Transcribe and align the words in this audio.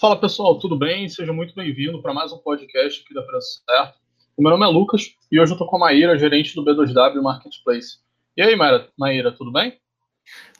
Fala 0.00 0.16
pessoal, 0.16 0.56
tudo 0.60 0.78
bem? 0.78 1.08
Seja 1.08 1.32
muito 1.32 1.52
bem-vindo 1.56 2.00
para 2.00 2.14
mais 2.14 2.30
um 2.30 2.38
podcast 2.38 3.02
aqui 3.02 3.12
da 3.12 3.20
Preço 3.20 3.64
Certo. 3.68 3.98
O 4.36 4.42
meu 4.42 4.52
nome 4.52 4.64
é 4.64 4.68
Lucas 4.68 5.12
e 5.28 5.40
hoje 5.40 5.50
eu 5.50 5.54
estou 5.56 5.66
com 5.66 5.74
a 5.74 5.80
Maíra, 5.80 6.16
gerente 6.16 6.54
do 6.54 6.64
B2W 6.64 7.20
Marketplace. 7.20 7.98
E 8.36 8.42
aí, 8.42 8.54
Maíra, 8.54 8.88
Maíra 8.96 9.32
tudo 9.32 9.50
bem? 9.50 9.76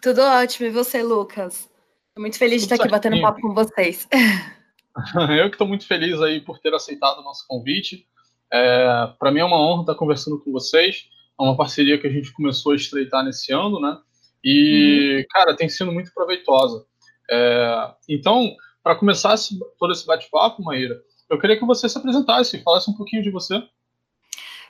Tudo 0.02 0.22
ótimo, 0.22 0.66
e 0.66 0.70
você, 0.70 1.04
Lucas? 1.04 1.70
Estou 2.08 2.20
muito 2.20 2.36
feliz 2.36 2.62
tudo 2.62 2.66
de 2.66 2.74
estar 2.74 2.84
aqui 2.84 2.90
batendo 2.90 3.20
papo 3.20 3.40
com 3.40 3.54
vocês. 3.54 4.08
eu 5.38 5.48
que 5.48 5.54
estou 5.54 5.68
muito 5.68 5.86
feliz 5.86 6.20
aí 6.20 6.40
por 6.40 6.58
ter 6.58 6.74
aceitado 6.74 7.20
o 7.20 7.22
nosso 7.22 7.46
convite. 7.46 8.08
É, 8.52 9.08
para 9.20 9.30
mim 9.30 9.38
é 9.38 9.44
uma 9.44 9.60
honra 9.60 9.82
estar 9.82 9.94
conversando 9.94 10.40
com 10.40 10.50
vocês. 10.50 11.04
É 11.40 11.42
uma 11.44 11.56
parceria 11.56 11.96
que 11.96 12.08
a 12.08 12.10
gente 12.10 12.32
começou 12.32 12.72
a 12.72 12.76
estreitar 12.76 13.24
nesse 13.24 13.52
ano, 13.52 13.80
né? 13.80 13.98
E, 14.42 15.18
uhum. 15.18 15.24
cara, 15.30 15.54
tem 15.54 15.68
sido 15.68 15.92
muito 15.92 16.12
proveitosa. 16.12 16.84
É, 17.30 17.94
então, 18.08 18.56
para 18.88 18.96
começar 18.96 19.34
esse, 19.34 19.54
todo 19.78 19.92
esse 19.92 20.06
bate-papo, 20.06 20.62
Maíra, 20.62 20.98
eu 21.28 21.38
queria 21.38 21.58
que 21.58 21.66
você 21.66 21.86
se 21.86 21.98
apresentasse, 21.98 22.62
falasse 22.62 22.90
um 22.90 22.94
pouquinho 22.94 23.22
de 23.22 23.30
você. 23.30 23.62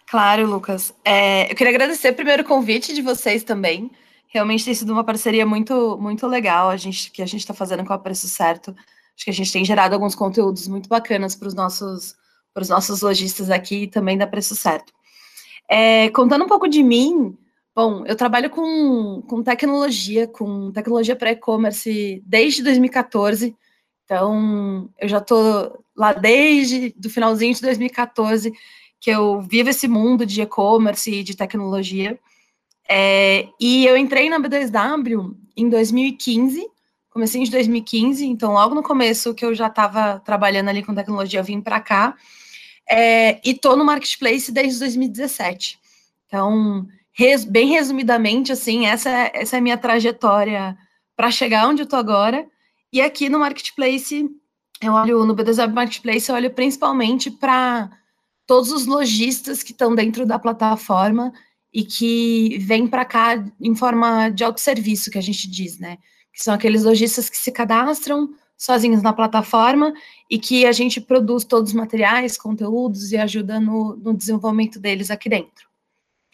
Claro, 0.09 0.45
Lucas. 0.45 0.93
É, 1.05 1.45
eu 1.49 1.55
queria 1.55 1.73
agradecer 1.73 2.11
primeiro 2.15 2.43
o 2.43 2.45
convite 2.45 2.93
de 2.93 3.01
vocês 3.01 3.45
também. 3.45 3.93
Realmente 4.27 4.65
tem 4.65 4.75
sido 4.75 4.93
uma 4.93 5.05
parceria 5.05 5.47
muito, 5.47 5.97
muito 6.01 6.27
legal 6.27 6.69
a 6.69 6.77
gente, 6.77 7.13
que 7.13 7.23
a 7.23 7.27
gente 7.27 7.43
está 7.43 7.55
fazendo 7.55 7.85
com 7.85 7.95
o 7.95 7.99
Preço 8.01 8.27
Certo. 8.27 8.75
Acho 9.15 9.25
que 9.25 9.31
a 9.31 9.35
gente 9.35 9.53
tem 9.53 9.65
gerado 9.65 9.95
alguns 9.95 10.17
conteúdos 10.17 10.67
muito 10.67 10.89
bacanas 10.89 11.37
para 11.37 11.47
os 11.47 11.55
nossos, 11.55 12.17
nossos 12.69 13.03
lojistas 13.03 13.53
aqui 13.53 13.83
e 13.83 13.87
também 13.87 14.19
da 14.19 14.27
Preço 14.27 14.57
Certo. 14.57 14.93
É, 15.71 16.11
contando 16.11 16.45
um 16.45 16.49
pouco 16.49 16.67
de 16.67 16.83
mim, 16.83 17.39
bom, 17.73 18.05
eu 18.05 18.17
trabalho 18.17 18.51
com, 18.51 19.23
com 19.29 19.45
tecnologia, 19.45 20.27
com 20.27 20.73
tecnologia 20.73 21.15
para 21.15 21.31
e-commerce 21.31 22.21
desde 22.27 22.65
2014. 22.65 23.57
Então, 24.09 24.89
eu 24.99 25.07
já 25.07 25.19
estou 25.19 25.85
lá 25.95 26.15
desde 26.15 26.95
do 26.97 27.11
finalzinho 27.11 27.53
de 27.53 27.61
2014 27.61 28.51
que 28.99 29.11
eu 29.11 29.43
vivo 29.43 29.69
esse 29.69 29.87
mundo 29.87 30.25
de 30.25 30.41
e-commerce 30.41 31.11
e 31.11 31.23
de 31.23 31.37
tecnologia. 31.37 32.19
É, 32.89 33.47
e 33.61 33.85
eu 33.85 33.99
entrei 33.99 34.31
na 34.31 34.41
B2W 34.41 35.37
em 35.55 35.69
2015, 35.69 36.67
comecei 37.11 37.45
de 37.45 37.51
2015, 37.51 38.25
então 38.25 38.55
logo 38.55 38.75
no 38.75 38.83
começo 38.83 39.35
que 39.35 39.45
eu 39.45 39.55
já 39.55 39.67
estava 39.67 40.19
trabalhando 40.21 40.71
ali 40.71 40.83
com 40.83 40.95
tecnologia, 40.95 41.41
eu 41.41 41.45
vim 41.45 41.61
para 41.61 41.79
cá. 41.79 42.17
É, 42.89 43.39
e 43.47 43.51
estou 43.51 43.77
no 43.77 43.85
marketplace 43.85 44.51
desde 44.51 44.79
2017. 44.79 45.79
Então, 46.27 46.87
res, 47.13 47.45
bem 47.45 47.69
resumidamente, 47.69 48.53
assim, 48.53 48.87
essa, 48.87 49.11
essa 49.35 49.57
é 49.57 49.59
a 49.59 49.63
minha 49.63 49.77
trajetória 49.77 50.79
para 51.15 51.31
chegar 51.31 51.69
onde 51.69 51.83
eu 51.83 51.85
estou 51.85 51.99
agora. 51.99 52.49
E 52.93 53.01
aqui 53.01 53.29
no 53.29 53.39
Marketplace, 53.39 54.29
eu 54.81 54.93
olho 54.93 55.25
no 55.27 55.37
B2W 55.37 55.73
Marketplace, 55.73 56.29
eu 56.29 56.35
olho 56.35 56.51
principalmente 56.51 57.31
para 57.31 57.91
todos 58.47 58.73
os 58.73 58.87
lojistas 58.87 59.63
que 59.63 59.73
estão 59.73 59.95
dentro 59.95 60.25
da 60.25 60.39
plataforma 60.39 61.33
e 61.73 61.85
que 61.85 62.59
vêm 62.61 62.87
para 62.87 63.05
cá 63.05 63.45
em 63.61 63.75
forma 63.75 64.31
de 64.31 64.43
autosserviço, 64.43 65.11
que 65.11 65.19
a 65.19 65.23
gente 65.23 65.51
diz, 65.51 65.79
né? 65.79 65.99
Que 66.33 66.43
são 66.43 66.55
aqueles 66.55 66.85
lojistas 66.85 67.29
que 67.29 67.37
se 67.37 67.53
cadastram 67.53 68.31
sozinhos 68.57 69.03
na 69.03 69.13
plataforma 69.13 69.93
e 70.31 70.39
que 70.39 70.65
a 70.65 70.73
gente 70.73 70.99
produz 71.01 71.45
todos 71.45 71.71
os 71.71 71.77
materiais, 71.77 72.39
conteúdos 72.39 73.13
e 73.13 73.19
ajuda 73.19 73.61
no, 73.61 73.97
no 73.97 74.17
desenvolvimento 74.17 74.81
deles 74.81 75.11
aqui 75.11 75.29
dentro. 75.29 75.69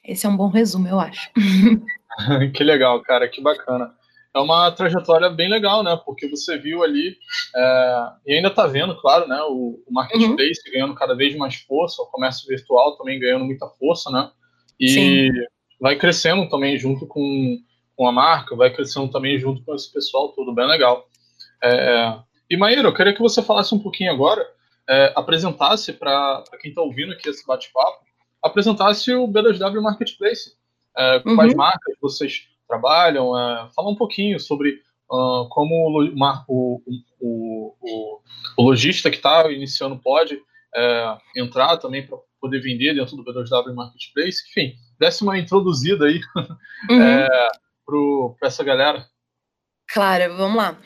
Esse 0.04 0.24
é 0.24 0.28
um 0.28 0.36
bom 0.36 0.48
resumo, 0.48 0.86
eu 0.86 1.00
acho. 1.00 1.30
que 2.54 2.62
legal, 2.62 3.02
cara, 3.02 3.28
que 3.28 3.40
bacana 3.40 3.92
é 4.34 4.38
uma 4.40 4.70
trajetória 4.72 5.30
bem 5.30 5.48
legal, 5.48 5.84
né? 5.84 5.96
Porque 6.04 6.28
você 6.28 6.58
viu 6.58 6.82
ali, 6.82 7.16
é, 7.54 8.06
e 8.26 8.34
ainda 8.34 8.48
está 8.48 8.66
vendo, 8.66 9.00
claro, 9.00 9.28
né? 9.28 9.40
O, 9.42 9.80
o 9.86 9.92
marketplace 9.92 10.60
uhum. 10.66 10.72
ganhando 10.72 10.94
cada 10.94 11.14
vez 11.14 11.36
mais 11.36 11.54
força, 11.54 12.02
o 12.02 12.06
comércio 12.06 12.48
virtual 12.48 12.96
também 12.96 13.20
ganhando 13.20 13.44
muita 13.44 13.68
força, 13.68 14.10
né? 14.10 14.30
E 14.78 14.88
Sim. 14.88 15.30
vai 15.80 15.96
crescendo 15.96 16.48
também 16.48 16.76
junto 16.76 17.06
com, 17.06 17.58
com 17.96 18.08
a 18.08 18.12
marca, 18.12 18.56
vai 18.56 18.70
crescendo 18.70 19.08
também 19.08 19.38
junto 19.38 19.62
com 19.62 19.72
esse 19.74 19.92
pessoal, 19.92 20.30
tudo 20.30 20.52
bem 20.52 20.66
legal. 20.66 21.08
É, 21.62 22.18
e 22.50 22.56
Maíra, 22.56 22.88
eu 22.88 22.94
queria 22.94 23.14
que 23.14 23.22
você 23.22 23.40
falasse 23.40 23.72
um 23.72 23.78
pouquinho 23.78 24.12
agora, 24.12 24.44
é, 24.88 25.12
apresentasse 25.14 25.92
para 25.92 26.42
quem 26.60 26.70
está 26.70 26.82
ouvindo 26.82 27.12
aqui 27.12 27.28
esse 27.28 27.46
bate-papo, 27.46 28.04
apresentasse 28.42 29.14
o 29.14 29.28
B2W 29.28 29.80
Marketplace. 29.80 30.52
É, 30.96 31.22
uhum. 31.24 31.36
Quais 31.36 31.54
marcas 31.54 31.94
vocês 32.00 32.48
trabalham, 32.68 33.36
é, 33.38 33.68
falar 33.74 33.90
um 33.90 33.96
pouquinho 33.96 34.38
sobre 34.40 34.80
uh, 35.10 35.48
como 35.48 35.74
o, 35.88 36.82
o, 37.20 37.74
o, 37.80 38.20
o, 38.56 38.62
lojista 38.62 39.10
que 39.10 39.16
está 39.16 39.50
iniciando 39.50 39.98
pode 39.98 40.38
é, 40.74 41.16
entrar 41.36 41.76
também 41.76 42.06
para 42.06 42.18
poder 42.40 42.60
vender 42.60 42.94
dentro 42.94 43.16
do 43.16 43.24
B2W 43.24 43.74
Marketplace. 43.74 44.42
Enfim, 44.50 44.74
desse 44.98 45.22
uma 45.22 45.38
introduzida 45.38 46.06
aí 46.06 46.20
uhum. 46.90 47.02
é, 47.02 47.28
para 48.38 48.48
essa 48.48 48.64
galera. 48.64 49.06
Claro, 49.92 50.36
vamos 50.36 50.56
lá. 50.56 50.78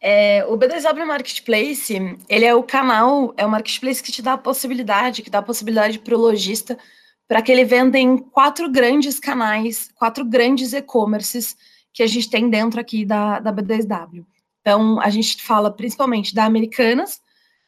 É, 0.00 0.44
o 0.46 0.58
B2W 0.58 1.06
Marketplace, 1.06 1.94
ele 2.28 2.44
é 2.44 2.54
o 2.54 2.62
canal, 2.62 3.32
é 3.36 3.46
o 3.46 3.50
marketplace 3.50 4.02
que 4.02 4.12
te 4.12 4.20
dá 4.20 4.34
a 4.34 4.38
possibilidade, 4.38 5.22
que 5.22 5.30
dá 5.30 5.38
a 5.38 5.42
possibilidade 5.42 5.98
para 5.98 6.14
o 6.14 6.20
lojista 6.20 6.78
para 7.28 7.42
que 7.42 7.50
ele 7.50 7.64
venda 7.64 7.98
em 7.98 8.16
quatro 8.16 8.70
grandes 8.70 9.18
canais, 9.18 9.90
quatro 9.94 10.24
grandes 10.24 10.72
e-commerces 10.72 11.56
que 11.92 12.02
a 12.02 12.06
gente 12.06 12.30
tem 12.30 12.48
dentro 12.48 12.80
aqui 12.80 13.04
da, 13.04 13.40
da 13.40 13.52
B2W. 13.52 14.24
Então, 14.60 15.00
a 15.00 15.10
gente 15.10 15.42
fala 15.42 15.70
principalmente 15.70 16.34
da 16.34 16.44
Americanas, 16.44 17.20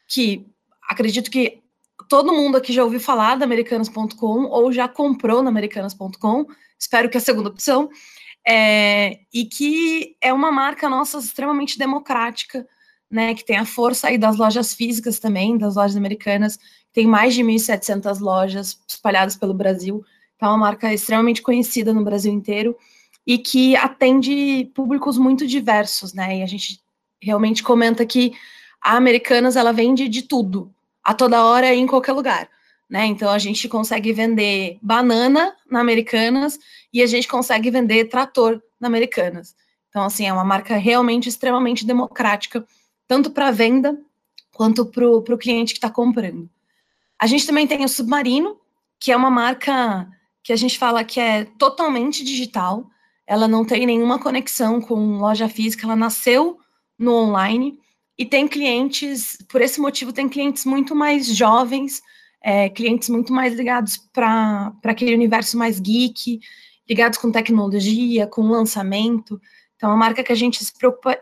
que 0.07 0.45
acredito 0.89 1.31
que 1.31 1.61
todo 2.07 2.33
mundo 2.33 2.57
aqui 2.57 2.73
já 2.73 2.83
ouviu 2.83 2.99
falar 2.99 3.35
da 3.35 3.45
Americanas.com 3.45 4.45
ou 4.45 4.71
já 4.71 4.87
comprou 4.87 5.41
na 5.41 5.49
Americanas.com, 5.49 6.45
espero 6.77 7.09
que 7.09 7.17
a 7.17 7.21
segunda 7.21 7.49
opção, 7.49 7.89
é, 8.47 9.19
e 9.33 9.45
que 9.45 10.15
é 10.21 10.33
uma 10.33 10.51
marca 10.51 10.89
nossa 10.89 11.19
extremamente 11.19 11.77
democrática, 11.77 12.67
né, 13.09 13.33
que 13.33 13.45
tem 13.45 13.57
a 13.57 13.65
força 13.65 14.07
aí 14.07 14.17
das 14.17 14.37
lojas 14.37 14.73
físicas 14.73 15.19
também, 15.19 15.57
das 15.57 15.75
lojas 15.75 15.97
americanas, 15.97 16.59
tem 16.93 17.07
mais 17.07 17.33
de 17.33 17.43
1.700 17.43 18.19
lojas 18.19 18.79
espalhadas 18.87 19.35
pelo 19.35 19.53
Brasil, 19.53 20.03
é 20.41 20.47
uma 20.47 20.57
marca 20.57 20.93
extremamente 20.93 21.41
conhecida 21.41 21.93
no 21.93 22.03
Brasil 22.03 22.31
inteiro 22.31 22.75
e 23.27 23.37
que 23.37 23.75
atende 23.75 24.71
públicos 24.73 25.17
muito 25.17 25.45
diversos, 25.45 26.13
né? 26.13 26.39
E 26.39 26.43
a 26.43 26.45
gente 26.45 26.81
realmente 27.21 27.61
comenta 27.61 28.05
que 28.05 28.33
a 28.81 28.95
Americanas 28.95 29.55
ela 29.55 29.73
vende 29.73 30.07
de 30.07 30.21
tudo, 30.21 30.73
a 31.03 31.13
toda 31.13 31.43
hora 31.43 31.73
e 31.73 31.79
em 31.79 31.85
qualquer 31.85 32.13
lugar, 32.13 32.49
né? 32.89 33.05
Então 33.05 33.29
a 33.29 33.37
gente 33.37 33.67
consegue 33.67 34.13
vender 34.13 34.79
banana 34.81 35.53
na 35.69 35.81
Americanas 35.81 36.57
e 36.93 37.01
a 37.01 37.05
gente 37.05 37.27
consegue 37.27 37.69
vender 37.69 38.05
trator 38.05 38.61
na 38.79 38.87
Americanas. 38.87 39.53
Então 39.89 40.03
assim 40.03 40.25
é 40.25 40.33
uma 40.33 40.45
marca 40.45 40.77
realmente 40.77 41.27
extremamente 41.27 41.85
democrática, 41.85 42.65
tanto 43.07 43.31
para 43.31 43.51
venda 43.51 43.99
quanto 44.53 44.85
para 44.85 45.05
o 45.05 45.37
cliente 45.37 45.73
que 45.73 45.77
está 45.77 45.89
comprando. 45.89 46.49
A 47.19 47.27
gente 47.27 47.45
também 47.45 47.67
tem 47.67 47.83
o 47.83 47.89
Submarino, 47.89 48.57
que 48.99 49.11
é 49.11 49.17
uma 49.17 49.29
marca 49.29 50.07
que 50.41 50.53
a 50.53 50.55
gente 50.55 50.79
fala 50.79 51.03
que 51.03 51.19
é 51.19 51.45
totalmente 51.57 52.23
digital, 52.23 52.89
ela 53.27 53.47
não 53.47 53.63
tem 53.63 53.85
nenhuma 53.85 54.17
conexão 54.17 54.81
com 54.81 55.17
loja 55.17 55.47
física, 55.47 55.85
ela 55.85 55.95
nasceu 55.95 56.57
no 56.97 57.13
online 57.13 57.77
e 58.17 58.25
tem 58.25 58.47
clientes, 58.47 59.37
por 59.47 59.61
esse 59.61 59.79
motivo, 59.79 60.11
tem 60.11 60.27
clientes 60.27 60.65
muito 60.65 60.95
mais 60.95 61.27
jovens, 61.27 62.01
é, 62.41 62.69
clientes 62.69 63.07
muito 63.09 63.31
mais 63.31 63.53
ligados 63.53 63.97
para 64.11 64.73
aquele 64.83 65.13
universo 65.13 65.57
mais 65.57 65.79
geek, 65.79 66.39
ligados 66.89 67.19
com 67.19 67.31
tecnologia, 67.31 68.25
com 68.25 68.49
lançamento. 68.49 69.39
Então, 69.75 69.89
é 69.89 69.93
uma 69.93 69.99
marca 69.99 70.23
que 70.23 70.31
a 70.31 70.35
gente 70.35 70.63
se 70.63 70.73
preocupa 70.73 71.17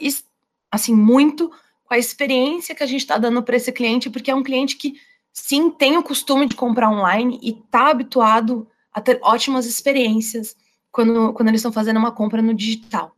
assim 0.72 0.96
muito 0.96 1.52
com 1.84 1.94
a 1.94 1.97
experiência 1.97 2.74
que 2.74 2.84
a 2.84 2.88
gente 2.88 3.02
está 3.02 3.18
dando 3.18 3.44
para 3.44 3.57
esse 3.57 3.72
cliente, 3.72 4.10
porque 4.10 4.31
é 4.31 4.36
um 4.36 4.44
cliente 4.44 4.77
que 4.77 4.95
sim 5.39 5.69
tem 5.69 5.95
o 5.95 6.04
costume 6.04 6.48
de 6.48 6.56
comprar 6.56 6.89
online 6.89 7.39
e 7.44 7.51
está 7.51 7.92
habituado 7.92 8.68
a 8.92 9.00
ter 9.00 9.19
ótimas 9.22 9.68
experiências 9.68 10.57
quando, 10.92 11.31
quando 11.34 11.50
eles 11.50 11.60
estão 11.60 11.72
fazendo 11.72 11.98
uma 11.98 12.12
compra 12.12 12.42
no 12.42 12.56
digital. 12.56 13.16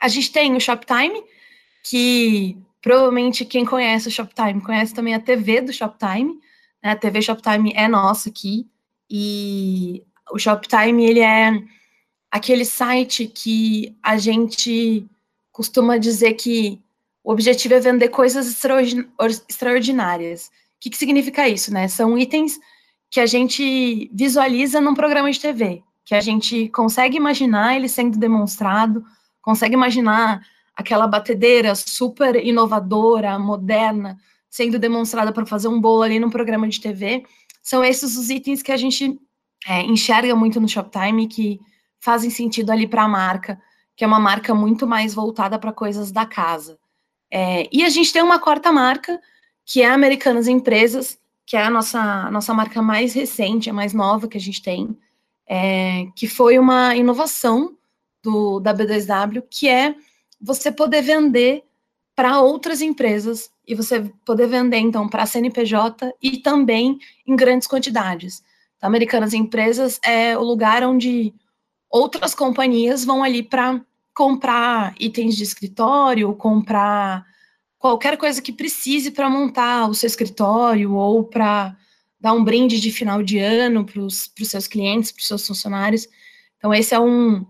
A 0.00 0.08
gente 0.08 0.32
tem 0.32 0.56
o 0.56 0.60
Shoptime, 0.60 1.22
que 1.84 2.58
provavelmente 2.82 3.44
quem 3.44 3.64
conhece 3.64 4.08
o 4.08 4.10
Shoptime 4.10 4.60
conhece 4.60 4.92
também 4.92 5.14
a 5.14 5.20
TV 5.20 5.60
do 5.60 5.72
Shoptime. 5.72 6.40
Né? 6.82 6.90
A 6.90 6.96
TV 6.96 7.22
Shoptime 7.22 7.72
é 7.76 7.86
nossa 7.86 8.30
aqui. 8.30 8.68
E 9.08 10.02
o 10.32 10.38
Shoptime, 10.38 11.04
ele 11.06 11.20
é 11.20 11.52
aquele 12.32 12.64
site 12.64 13.28
que 13.28 13.96
a 14.02 14.18
gente 14.18 15.06
costuma 15.52 15.98
dizer 15.98 16.34
que 16.34 16.82
o 17.22 17.30
objetivo 17.30 17.74
é 17.74 17.80
vender 17.80 18.08
coisas 18.08 18.60
extraordinárias 19.48 20.50
que, 20.84 20.90
que 20.90 20.98
significa 20.98 21.48
isso, 21.48 21.72
né? 21.72 21.88
São 21.88 22.18
itens 22.18 22.58
que 23.10 23.18
a 23.18 23.24
gente 23.24 24.10
visualiza 24.12 24.82
num 24.82 24.94
programa 24.94 25.30
de 25.30 25.40
TV, 25.40 25.82
que 26.04 26.14
a 26.14 26.20
gente 26.20 26.68
consegue 26.68 27.16
imaginar 27.16 27.74
ele 27.74 27.88
sendo 27.88 28.18
demonstrado, 28.18 29.02
consegue 29.40 29.74
imaginar 29.74 30.46
aquela 30.76 31.06
batedeira 31.06 31.74
super 31.74 32.36
inovadora, 32.36 33.38
moderna, 33.38 34.18
sendo 34.50 34.78
demonstrada 34.78 35.32
para 35.32 35.46
fazer 35.46 35.68
um 35.68 35.80
bolo 35.80 36.02
ali 36.02 36.18
num 36.18 36.28
programa 36.28 36.68
de 36.68 36.78
TV. 36.78 37.24
São 37.62 37.82
esses 37.82 38.16
os 38.18 38.28
itens 38.28 38.62
que 38.62 38.72
a 38.72 38.76
gente 38.76 39.18
é, 39.66 39.80
enxerga 39.82 40.36
muito 40.36 40.60
no 40.60 40.68
Shoptime 40.68 41.28
que 41.28 41.60
fazem 41.98 42.28
sentido 42.28 42.70
ali 42.70 42.86
para 42.86 43.04
a 43.04 43.08
marca, 43.08 43.58
que 43.96 44.04
é 44.04 44.06
uma 44.06 44.20
marca 44.20 44.54
muito 44.54 44.86
mais 44.86 45.14
voltada 45.14 45.58
para 45.58 45.72
coisas 45.72 46.12
da 46.12 46.26
casa. 46.26 46.78
É, 47.30 47.68
e 47.72 47.84
a 47.84 47.88
gente 47.88 48.12
tem 48.12 48.22
uma 48.22 48.38
quarta 48.38 48.70
marca, 48.70 49.18
que 49.64 49.82
é 49.82 49.86
Americanas 49.86 50.46
Empresas, 50.46 51.18
que 51.46 51.56
é 51.56 51.62
a 51.62 51.70
nossa, 51.70 52.00
a 52.00 52.30
nossa 52.30 52.54
marca 52.54 52.80
mais 52.80 53.12
recente, 53.14 53.68
a 53.68 53.72
mais 53.72 53.92
nova 53.92 54.28
que 54.28 54.36
a 54.36 54.40
gente 54.40 54.62
tem, 54.62 54.96
é, 55.46 56.06
que 56.16 56.26
foi 56.26 56.58
uma 56.58 56.96
inovação 56.96 57.76
do, 58.22 58.60
da 58.60 58.74
B2W, 58.74 59.44
que 59.50 59.68
é 59.68 59.94
você 60.40 60.72
poder 60.72 61.02
vender 61.02 61.64
para 62.14 62.40
outras 62.40 62.80
empresas 62.80 63.50
e 63.66 63.74
você 63.74 64.10
poder 64.24 64.46
vender, 64.46 64.78
então, 64.78 65.08
para 65.08 65.22
a 65.22 65.26
CNPJ 65.26 66.14
e 66.22 66.38
também 66.38 66.98
em 67.26 67.34
grandes 67.34 67.66
quantidades. 67.66 68.42
Então, 68.76 68.88
Americanas 68.88 69.34
Empresas 69.34 69.98
é 70.04 70.36
o 70.36 70.42
lugar 70.42 70.82
onde 70.84 71.34
outras 71.90 72.34
companhias 72.34 73.04
vão 73.04 73.22
ali 73.22 73.42
para 73.42 73.80
comprar 74.14 74.94
itens 74.98 75.36
de 75.36 75.42
escritório, 75.42 76.34
comprar 76.34 77.26
qualquer 77.84 78.16
coisa 78.16 78.40
que 78.40 78.50
precise 78.50 79.10
para 79.10 79.28
montar 79.28 79.90
o 79.90 79.94
seu 79.94 80.06
escritório 80.06 80.94
ou 80.94 81.22
para 81.22 81.76
dar 82.18 82.32
um 82.32 82.42
brinde 82.42 82.80
de 82.80 82.90
final 82.90 83.22
de 83.22 83.38
ano 83.38 83.84
para 83.84 84.00
os 84.00 84.32
seus 84.42 84.66
clientes, 84.66 85.12
para 85.12 85.20
os 85.20 85.26
seus 85.26 85.46
funcionários. 85.46 86.08
Então, 86.56 86.72
esse 86.72 86.94
é 86.94 86.98
um, 86.98 87.44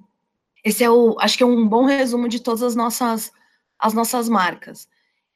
esse 0.64 0.82
é 0.82 0.90
o, 0.90 1.16
acho 1.20 1.36
que 1.36 1.44
é 1.44 1.46
um 1.46 1.68
bom 1.68 1.84
resumo 1.84 2.28
de 2.28 2.40
todas 2.40 2.64
as 2.64 2.74
nossas, 2.74 3.30
as 3.78 3.94
nossas 3.94 4.28
marcas. 4.28 4.88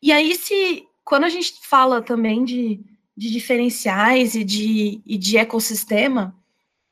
E 0.03 0.11
aí, 0.11 0.35
se 0.35 0.85
quando 1.05 1.23
a 1.23 1.29
gente 1.29 1.55
fala 1.63 2.03
também 2.03 2.45
de, 2.45 2.81
de 3.17 3.31
diferenciais 3.31 4.35
e 4.35 4.43
de, 4.43 5.01
e 5.07 5.17
de 5.17 5.39
ecossistema, 5.39 6.35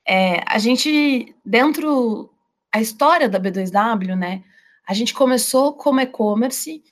é, 0.06 0.44
a 0.47 0.61
gente, 0.61 1.35
dentro 1.44 2.32
a 2.73 2.81
história 2.81 3.29
da 3.29 3.41
B2W, 3.41 4.14
né, 4.14 4.44
a 4.87 4.94
gente 4.94 5.12
começou 5.12 5.73
como 5.73 6.00
e-commerce 6.00 6.85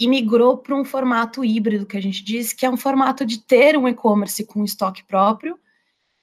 e 0.00 0.08
migrou 0.08 0.56
para 0.56 0.74
um 0.74 0.82
formato 0.82 1.44
híbrido, 1.44 1.84
que 1.84 1.96
a 1.98 2.00
gente 2.00 2.24
diz, 2.24 2.54
que 2.54 2.64
é 2.64 2.70
um 2.70 2.76
formato 2.76 3.22
de 3.26 3.38
ter 3.38 3.76
um 3.76 3.86
e-commerce 3.86 4.42
com 4.46 4.64
estoque 4.64 5.04
próprio 5.04 5.58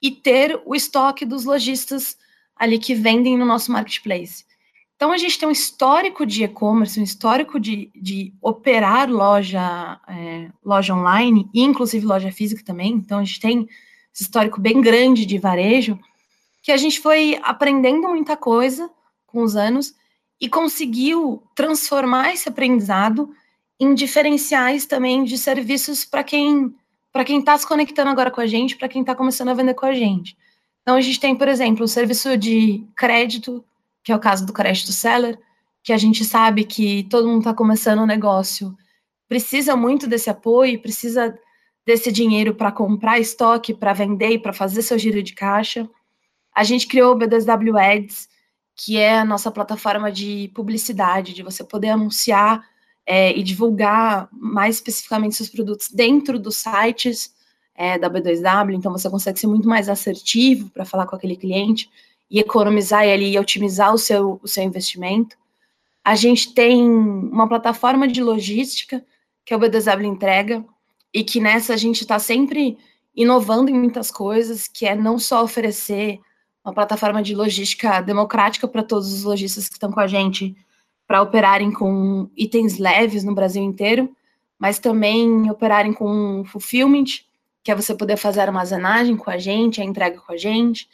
e 0.02 0.10
ter 0.10 0.60
o 0.66 0.74
estoque 0.74 1.24
dos 1.24 1.44
lojistas 1.44 2.18
ali 2.56 2.76
que 2.76 2.92
vendem 2.92 3.38
no 3.38 3.46
nosso 3.46 3.70
marketplace. 3.70 4.44
Então, 4.96 5.12
a 5.12 5.16
gente 5.16 5.38
tem 5.38 5.48
um 5.48 5.52
histórico 5.52 6.26
de 6.26 6.42
e-commerce, 6.42 6.98
um 6.98 7.04
histórico 7.04 7.60
de, 7.60 7.88
de 7.94 8.34
operar 8.42 9.08
loja, 9.08 10.00
é, 10.08 10.50
loja 10.64 10.92
online, 10.92 11.48
e 11.54 11.62
inclusive 11.62 12.04
loja 12.04 12.32
física 12.32 12.64
também. 12.64 12.94
Então, 12.94 13.20
a 13.20 13.24
gente 13.24 13.38
tem 13.38 13.68
esse 14.12 14.24
histórico 14.24 14.60
bem 14.60 14.80
grande 14.80 15.24
de 15.24 15.38
varejo, 15.38 15.96
que 16.64 16.72
a 16.72 16.76
gente 16.76 16.98
foi 16.98 17.38
aprendendo 17.44 18.08
muita 18.08 18.36
coisa 18.36 18.90
com 19.24 19.44
os 19.44 19.54
anos 19.54 19.94
e 20.40 20.48
conseguiu 20.48 21.44
transformar 21.54 22.32
esse 22.32 22.48
aprendizado 22.48 23.32
em 23.80 23.94
diferenciais 23.94 24.86
também 24.86 25.24
de 25.24 25.38
serviços 25.38 26.04
para 26.04 26.24
quem 26.24 26.74
para 27.12 27.24
quem 27.24 27.40
está 27.40 27.56
se 27.56 27.66
conectando 27.66 28.10
agora 28.10 28.30
com 28.30 28.40
a 28.40 28.46
gente, 28.46 28.76
para 28.76 28.86
quem 28.86 29.00
está 29.00 29.14
começando 29.14 29.48
a 29.48 29.54
vender 29.54 29.74
com 29.74 29.86
a 29.86 29.94
gente. 29.94 30.36
Então, 30.82 30.94
a 30.94 31.00
gente 31.00 31.18
tem, 31.18 31.34
por 31.34 31.48
exemplo, 31.48 31.84
o 31.84 31.88
serviço 31.88 32.36
de 32.36 32.86
crédito 32.94 33.64
que 34.08 34.12
é 34.12 34.16
o 34.16 34.20
caso 34.20 34.46
do 34.46 34.54
crédito 34.54 34.90
seller, 34.90 35.38
que 35.82 35.92
a 35.92 35.98
gente 35.98 36.24
sabe 36.24 36.64
que 36.64 37.02
todo 37.10 37.28
mundo 37.28 37.40
está 37.40 37.52
começando 37.52 38.00
um 38.00 38.06
negócio, 38.06 38.74
precisa 39.28 39.76
muito 39.76 40.06
desse 40.06 40.30
apoio, 40.30 40.80
precisa 40.80 41.38
desse 41.84 42.10
dinheiro 42.10 42.54
para 42.54 42.72
comprar 42.72 43.18
estoque, 43.18 43.74
para 43.74 43.92
vender 43.92 44.30
e 44.30 44.38
para 44.38 44.54
fazer 44.54 44.80
seu 44.80 44.98
giro 44.98 45.22
de 45.22 45.34
caixa. 45.34 45.86
A 46.54 46.64
gente 46.64 46.86
criou 46.86 47.14
o 47.14 47.18
B2W 47.18 47.78
Ads, 47.78 48.30
que 48.74 48.96
é 48.96 49.18
a 49.18 49.26
nossa 49.26 49.50
plataforma 49.50 50.10
de 50.10 50.50
publicidade, 50.54 51.34
de 51.34 51.42
você 51.42 51.62
poder 51.62 51.90
anunciar 51.90 52.64
é, 53.10 53.34
e 53.34 53.42
divulgar 53.42 54.28
mais 54.30 54.74
especificamente 54.74 55.34
seus 55.34 55.48
produtos 55.48 55.88
dentro 55.88 56.38
dos 56.38 56.58
sites 56.58 57.34
é, 57.74 57.98
da 57.98 58.10
B2W, 58.10 58.74
então 58.74 58.92
você 58.92 59.08
consegue 59.08 59.40
ser 59.40 59.46
muito 59.46 59.66
mais 59.66 59.88
assertivo 59.88 60.68
para 60.68 60.84
falar 60.84 61.06
com 61.06 61.16
aquele 61.16 61.34
cliente 61.34 61.88
e 62.30 62.38
economizar 62.38 63.06
e 63.06 63.10
ali 63.10 63.38
otimizar 63.38 63.94
o 63.94 63.98
seu, 63.98 64.38
o 64.42 64.46
seu 64.46 64.62
investimento. 64.62 65.38
A 66.04 66.14
gente 66.14 66.52
tem 66.52 66.82
uma 66.82 67.48
plataforma 67.48 68.06
de 68.06 68.22
logística, 68.22 69.02
que 69.42 69.54
é 69.54 69.56
o 69.56 69.58
BDW 69.58 70.04
Entrega, 70.04 70.62
e 71.14 71.24
que 71.24 71.40
nessa 71.40 71.72
a 71.72 71.76
gente 71.78 72.02
está 72.02 72.18
sempre 72.18 72.76
inovando 73.16 73.70
em 73.70 73.74
muitas 73.74 74.10
coisas, 74.10 74.68
que 74.68 74.84
é 74.84 74.94
não 74.94 75.18
só 75.18 75.42
oferecer 75.42 76.20
uma 76.62 76.74
plataforma 76.74 77.22
de 77.22 77.34
logística 77.34 78.02
democrática 78.02 78.68
para 78.68 78.82
todos 78.82 79.10
os 79.14 79.24
lojistas 79.24 79.66
que 79.66 79.76
estão 79.76 79.90
com 79.90 80.00
a 80.00 80.06
gente 80.06 80.54
para 81.08 81.22
operarem 81.22 81.72
com 81.72 82.28
itens 82.36 82.76
leves 82.76 83.24
no 83.24 83.34
Brasil 83.34 83.62
inteiro, 83.62 84.14
mas 84.58 84.78
também 84.78 85.50
operarem 85.50 85.94
com 85.94 86.44
fulfillment, 86.44 87.24
que 87.64 87.70
é 87.70 87.74
você 87.74 87.94
poder 87.94 88.18
fazer 88.18 88.42
armazenagem 88.42 89.16
com 89.16 89.30
a 89.30 89.38
gente, 89.38 89.80
a 89.80 89.84
entrega 89.84 90.20
com 90.20 90.30
a 90.30 90.36
gente, 90.36 90.86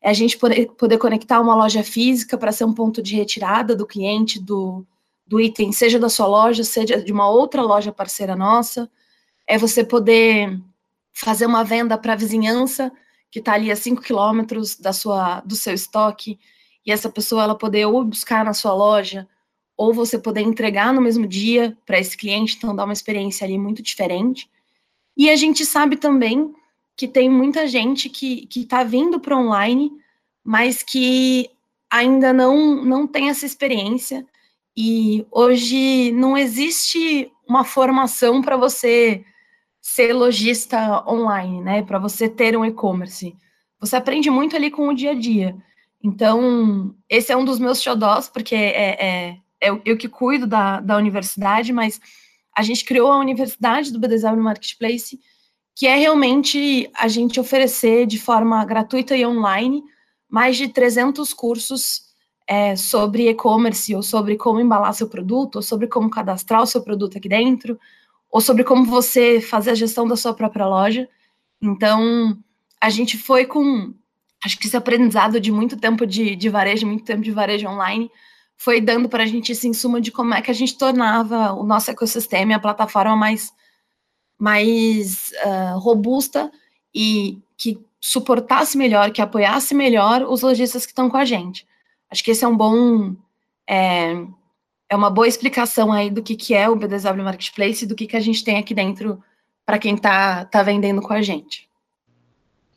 é 0.00 0.08
a 0.08 0.12
gente 0.12 0.38
poder, 0.38 0.66
poder 0.78 0.98
conectar 0.98 1.40
uma 1.40 1.56
loja 1.56 1.82
física 1.82 2.38
para 2.38 2.52
ser 2.52 2.64
um 2.64 2.72
ponto 2.72 3.02
de 3.02 3.16
retirada 3.16 3.74
do 3.74 3.84
cliente 3.84 4.40
do, 4.40 4.86
do 5.26 5.40
item, 5.40 5.72
seja 5.72 5.98
da 5.98 6.08
sua 6.08 6.28
loja, 6.28 6.62
seja 6.62 7.02
de 7.02 7.12
uma 7.12 7.28
outra 7.28 7.60
loja 7.60 7.90
parceira 7.90 8.36
nossa. 8.36 8.88
É 9.48 9.58
você 9.58 9.82
poder 9.82 10.60
fazer 11.12 11.46
uma 11.46 11.64
venda 11.64 11.98
para 11.98 12.12
a 12.12 12.16
vizinhança 12.16 12.92
que 13.32 13.40
está 13.40 13.54
ali 13.54 13.72
a 13.72 13.76
5 13.76 14.00
quilômetros 14.00 14.76
da 14.76 14.92
sua 14.92 15.40
do 15.40 15.56
seu 15.56 15.74
estoque 15.74 16.38
e 16.84 16.92
essa 16.92 17.10
pessoa 17.10 17.42
ela 17.42 17.54
poder 17.56 17.86
ou 17.86 18.04
buscar 18.04 18.44
na 18.44 18.54
sua 18.54 18.72
loja 18.72 19.26
ou 19.76 19.92
você 19.92 20.18
poder 20.18 20.40
entregar 20.40 20.92
no 20.92 21.00
mesmo 21.00 21.26
dia 21.26 21.76
para 21.84 21.98
esse 21.98 22.16
cliente, 22.16 22.56
então 22.56 22.74
dá 22.74 22.84
uma 22.84 22.92
experiência 22.92 23.44
ali 23.44 23.58
muito 23.58 23.82
diferente. 23.82 24.48
E 25.16 25.28
a 25.28 25.36
gente 25.36 25.64
sabe 25.66 25.96
também 25.96 26.54
que 26.96 27.06
tem 27.06 27.28
muita 27.28 27.66
gente 27.66 28.08
que 28.08 28.48
está 28.56 28.82
vindo 28.82 29.20
para 29.20 29.36
online, 29.36 29.92
mas 30.42 30.82
que 30.82 31.50
ainda 31.90 32.32
não, 32.32 32.82
não 32.84 33.06
tem 33.06 33.28
essa 33.28 33.44
experiência. 33.44 34.26
E 34.76 35.26
hoje 35.30 36.12
não 36.12 36.36
existe 36.36 37.30
uma 37.48 37.64
formação 37.64 38.42
para 38.42 38.56
você 38.56 39.24
ser 39.80 40.12
lojista 40.12 41.04
online, 41.08 41.62
né? 41.62 41.82
Para 41.82 41.98
você 41.98 42.28
ter 42.28 42.56
um 42.56 42.64
e-commerce. 42.64 43.36
Você 43.78 43.96
aprende 43.96 44.30
muito 44.30 44.56
ali 44.56 44.70
com 44.70 44.88
o 44.88 44.94
dia 44.94 45.12
a 45.12 45.14
dia. 45.14 45.56
Então, 46.02 46.94
esse 47.08 47.32
é 47.32 47.36
um 47.36 47.44
dos 47.44 47.58
meus 47.58 47.82
xodós, 47.82 48.28
porque 48.28 48.54
é, 48.54 49.04
é, 49.04 49.36
é 49.62 49.68
eu 49.84 49.96
que 49.96 50.08
cuido 50.08 50.46
da, 50.46 50.80
da 50.80 50.96
universidade, 50.96 51.72
mas 51.72 52.00
a 52.56 52.62
gente 52.62 52.84
criou 52.84 53.12
a 53.12 53.18
universidade 53.18 53.92
do 53.92 53.98
BDSM 53.98 54.36
Marketplace, 54.36 55.20
que 55.74 55.86
é 55.86 55.94
realmente 55.96 56.90
a 56.94 57.06
gente 57.06 57.38
oferecer 57.38 58.06
de 58.06 58.18
forma 58.18 58.64
gratuita 58.64 59.14
e 59.16 59.26
online 59.26 59.82
mais 60.28 60.56
de 60.56 60.68
300 60.68 61.32
cursos 61.34 62.06
é, 62.46 62.76
sobre 62.76 63.28
e-commerce, 63.28 63.94
ou 63.94 64.02
sobre 64.02 64.36
como 64.36 64.60
embalar 64.60 64.94
seu 64.94 65.08
produto, 65.08 65.56
ou 65.56 65.62
sobre 65.62 65.86
como 65.86 66.08
cadastrar 66.08 66.62
o 66.62 66.66
seu 66.66 66.82
produto 66.82 67.18
aqui 67.18 67.28
dentro, 67.28 67.78
ou 68.30 68.40
sobre 68.40 68.64
como 68.64 68.84
você 68.84 69.40
fazer 69.40 69.70
a 69.70 69.74
gestão 69.74 70.06
da 70.06 70.16
sua 70.16 70.32
própria 70.32 70.66
loja. 70.66 71.08
Então, 71.60 72.38
a 72.80 72.88
gente 72.90 73.18
foi 73.18 73.46
com, 73.46 73.92
acho 74.44 74.58
que 74.58 74.66
esse 74.66 74.76
aprendizado 74.76 75.40
de 75.40 75.50
muito 75.50 75.76
tempo 75.76 76.06
de, 76.06 76.36
de 76.36 76.48
varejo, 76.48 76.86
muito 76.86 77.04
tempo 77.04 77.22
de 77.22 77.30
varejo 77.30 77.68
online, 77.68 78.10
foi 78.56 78.80
dando 78.80 79.08
para 79.08 79.24
a 79.24 79.26
gente 79.26 79.52
esse 79.52 79.68
insumo 79.68 80.00
de 80.00 80.10
como 80.10 80.34
é 80.34 80.40
que 80.40 80.50
a 80.50 80.54
gente 80.54 80.76
tornava 80.78 81.52
o 81.52 81.64
nosso 81.64 81.90
ecossistema 81.90 82.52
e 82.52 82.54
a 82.54 82.60
plataforma 82.60 83.16
mais 83.16 83.52
mais 84.38 85.32
uh, 85.44 85.78
robusta 85.78 86.50
e 86.94 87.38
que 87.56 87.78
suportasse 88.00 88.76
melhor, 88.76 89.10
que 89.10 89.22
apoiasse 89.22 89.74
melhor 89.74 90.22
os 90.22 90.42
lojistas 90.42 90.84
que 90.84 90.92
estão 90.92 91.08
com 91.08 91.16
a 91.16 91.24
gente. 91.24 91.66
Acho 92.10 92.22
que 92.22 92.30
esse 92.30 92.44
é 92.44 92.48
um 92.48 92.56
bom 92.56 93.16
é, 93.66 94.26
é 94.88 94.96
uma 94.96 95.10
boa 95.10 95.26
explicação 95.26 95.92
aí 95.92 96.10
do 96.10 96.22
que, 96.22 96.36
que 96.36 96.54
é 96.54 96.68
o 96.68 96.76
BDSW 96.76 97.22
Marketplace 97.22 97.84
e 97.84 97.88
do 97.88 97.94
que, 97.94 98.06
que 98.06 98.16
a 98.16 98.20
gente 98.20 98.44
tem 98.44 98.58
aqui 98.58 98.74
dentro 98.74 99.22
para 99.64 99.78
quem 99.78 99.94
está 99.94 100.44
tá 100.44 100.62
vendendo 100.62 101.02
com 101.02 101.12
a 101.12 101.22
gente. 101.22 101.68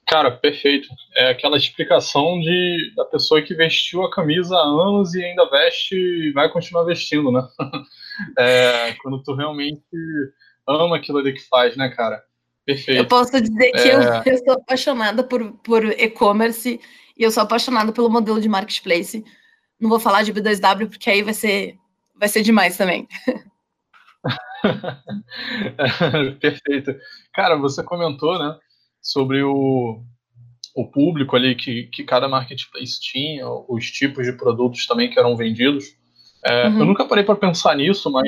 Cara, 0.09 0.31
perfeito. 0.31 0.87
É 1.15 1.29
aquela 1.29 1.55
explicação 1.55 2.39
de, 2.39 2.93
da 2.95 3.05
pessoa 3.05 3.43
que 3.43 3.53
vestiu 3.53 4.03
a 4.03 4.09
camisa 4.09 4.55
há 4.55 4.63
anos 4.63 5.13
e 5.13 5.23
ainda 5.23 5.47
veste 5.49 5.95
e 5.95 6.31
vai 6.31 6.49
continuar 6.51 6.83
vestindo, 6.83 7.31
né? 7.31 7.47
É, 8.37 8.93
quando 9.01 9.23
tu 9.23 9.33
realmente 9.33 9.81
ama 10.67 10.97
aquilo 10.97 11.19
ali 11.19 11.31
que 11.31 11.47
faz, 11.47 11.77
né, 11.77 11.87
cara? 11.87 12.21
Perfeito. 12.65 12.97
Eu 12.97 13.07
posso 13.07 13.31
dizer 13.41 13.71
que 13.71 13.77
é... 13.77 13.95
eu, 13.95 14.01
eu 14.25 14.37
sou 14.39 14.53
apaixonada 14.55 15.23
por, 15.23 15.53
por 15.63 15.85
e-commerce 15.85 16.81
e 17.17 17.23
eu 17.23 17.31
sou 17.31 17.43
apaixonada 17.43 17.93
pelo 17.93 18.09
modelo 18.09 18.41
de 18.41 18.49
marketplace. 18.49 19.23
Não 19.79 19.89
vou 19.89 20.01
falar 20.01 20.23
de 20.23 20.33
B2W 20.33 20.89
porque 20.89 21.09
aí 21.09 21.23
vai 21.23 21.33
ser 21.33 21.77
vai 22.19 22.27
ser 22.27 22.41
demais 22.41 22.75
também. 22.75 23.07
Perfeito. 26.41 26.95
Cara, 27.33 27.55
você 27.55 27.81
comentou, 27.83 28.37
né, 28.37 28.57
sobre 29.01 29.41
o, 29.43 30.03
o 30.75 30.87
público 30.87 31.35
ali 31.35 31.55
que, 31.55 31.83
que 31.83 32.03
cada 32.03 32.27
marketplace 32.27 32.99
tinha, 32.99 33.47
os 33.67 33.89
tipos 33.91 34.25
de 34.25 34.33
produtos 34.33 34.85
também 34.85 35.09
que 35.09 35.19
eram 35.19 35.35
vendidos. 35.35 35.85
É, 36.43 36.67
uhum. 36.67 36.79
Eu 36.79 36.85
nunca 36.85 37.05
parei 37.05 37.23
para 37.23 37.35
pensar 37.35 37.75
nisso, 37.75 38.09
mas, 38.11 38.27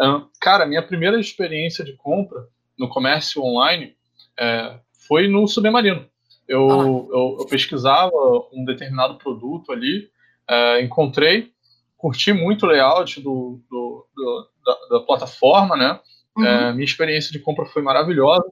é, 0.00 0.04
cara, 0.40 0.66
minha 0.66 0.82
primeira 0.82 1.18
experiência 1.18 1.84
de 1.84 1.94
compra 1.94 2.46
no 2.78 2.88
comércio 2.88 3.42
online 3.42 3.94
é, 4.38 4.78
foi 5.06 5.28
no 5.28 5.46
Submarino. 5.46 6.06
Eu, 6.48 6.70
ah. 6.70 6.84
eu, 6.84 7.36
eu, 7.40 7.46
pesquisava 7.46 8.12
um 8.52 8.64
determinado 8.64 9.16
produto 9.18 9.72
ali, 9.72 10.08
é, 10.48 10.80
encontrei, 10.82 11.50
curti 11.96 12.32
muito 12.32 12.66
o 12.66 12.68
layout 12.68 13.20
do, 13.20 13.60
do, 13.68 14.06
do 14.14 14.48
da, 14.64 14.98
da, 14.98 15.00
plataforma, 15.04 15.76
né? 15.76 15.98
Uhum. 16.36 16.44
É, 16.44 16.72
minha 16.72 16.84
experiência 16.84 17.32
de 17.32 17.38
compra 17.38 17.64
foi 17.66 17.82
maravilhosa. 17.82 18.44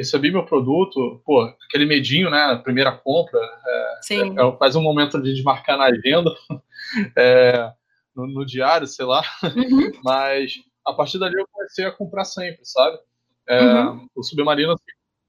Recebi 0.00 0.30
meu 0.30 0.46
produto, 0.46 1.20
pô, 1.26 1.42
aquele 1.42 1.84
medinho, 1.84 2.30
né? 2.30 2.58
Primeira 2.64 2.90
compra, 2.90 3.38
é. 3.38 4.14
É, 4.14 4.48
é 4.48 4.52
quase 4.52 4.78
um 4.78 4.82
momento 4.82 5.20
de 5.20 5.34
desmarcar 5.34 5.76
na 5.76 5.84
agenda, 5.84 6.34
é, 7.14 7.70
no, 8.16 8.26
no, 8.26 8.46
diário, 8.46 8.86
sei 8.86 9.04
lá. 9.04 9.22
Uhum. 9.42 9.92
Mas 10.02 10.54
a 10.86 10.94
partir 10.94 11.18
dali 11.18 11.34
eu 11.34 11.46
comecei 11.52 11.84
a 11.84 11.92
comprar 11.92 12.24
sempre, 12.24 12.60
sabe? 12.62 12.98
É, 13.46 13.62
uhum. 13.62 14.08
O 14.16 14.22
Submarino, 14.22 14.72
assim, 14.72 14.84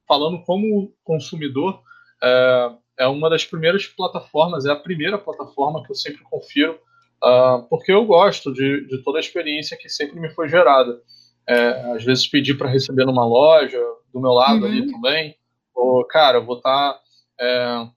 falando 0.08 0.42
como 0.46 0.96
consumidor, 1.04 1.82
é, 2.24 2.72
é 3.00 3.08
uma 3.08 3.30
das 3.30 3.44
primeiras 3.44 3.86
plataformas, 3.88 4.66
é 4.66 4.72
a 4.72 4.76
primeira 4.78 5.18
plataforma 5.18 5.84
que 5.84 5.92
eu 5.92 5.96
sempre 5.96 6.24
confiro, 6.24 6.80
uh, 7.22 7.62
porque 7.70 7.92
eu 7.92 8.06
gosto 8.06 8.54
de, 8.54 8.88
de, 8.88 9.04
toda 9.04 9.20
a 9.20 9.20
experiência 9.20 9.78
que 9.78 9.90
sempre 9.90 10.18
me 10.18 10.30
foi 10.30 10.48
gerada. 10.48 10.98
É, 11.46 11.92
às 11.94 12.06
vezes 12.06 12.28
pedir 12.28 12.54
para 12.54 12.70
receber 12.70 13.04
numa 13.04 13.26
loja, 13.26 13.78
do 14.14 14.20
meu 14.20 14.32
lado 14.32 14.66
uhum. 14.66 14.66
ali 14.66 14.92
também, 14.92 15.36
ou, 15.74 16.06
cara, 16.06 16.38
eu 16.38 16.46
vou 16.46 16.58
estar 16.58 16.94
tá, 16.94 17.02
é, 17.40 17.88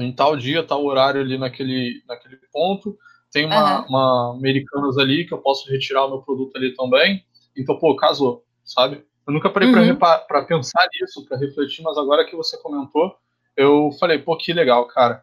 em 0.00 0.12
tal 0.12 0.36
dia, 0.36 0.62
tal 0.62 0.84
horário 0.84 1.20
ali 1.20 1.38
naquele, 1.38 2.02
naquele 2.06 2.36
ponto, 2.52 2.96
tem 3.32 3.46
uma, 3.46 3.80
uhum. 3.80 3.86
uma 3.88 4.36
Americanas 4.36 4.96
ali 4.98 5.26
que 5.26 5.34
eu 5.34 5.38
posso 5.38 5.70
retirar 5.70 6.06
o 6.06 6.10
meu 6.10 6.22
produto 6.22 6.56
ali 6.56 6.74
também, 6.74 7.24
então, 7.56 7.78
pô, 7.78 7.94
casou, 7.96 8.44
sabe? 8.64 9.04
Eu 9.26 9.32
nunca 9.32 9.50
parei 9.50 9.68
uhum. 9.68 9.96
para 9.96 10.42
pensar 10.46 10.86
nisso, 10.92 11.24
para 11.26 11.36
refletir, 11.36 11.82
mas 11.82 11.98
agora 11.98 12.24
que 12.24 12.36
você 12.36 12.56
comentou, 12.62 13.14
eu 13.56 13.90
falei, 13.98 14.18
pô, 14.18 14.36
que 14.36 14.52
legal, 14.52 14.86
cara. 14.86 15.22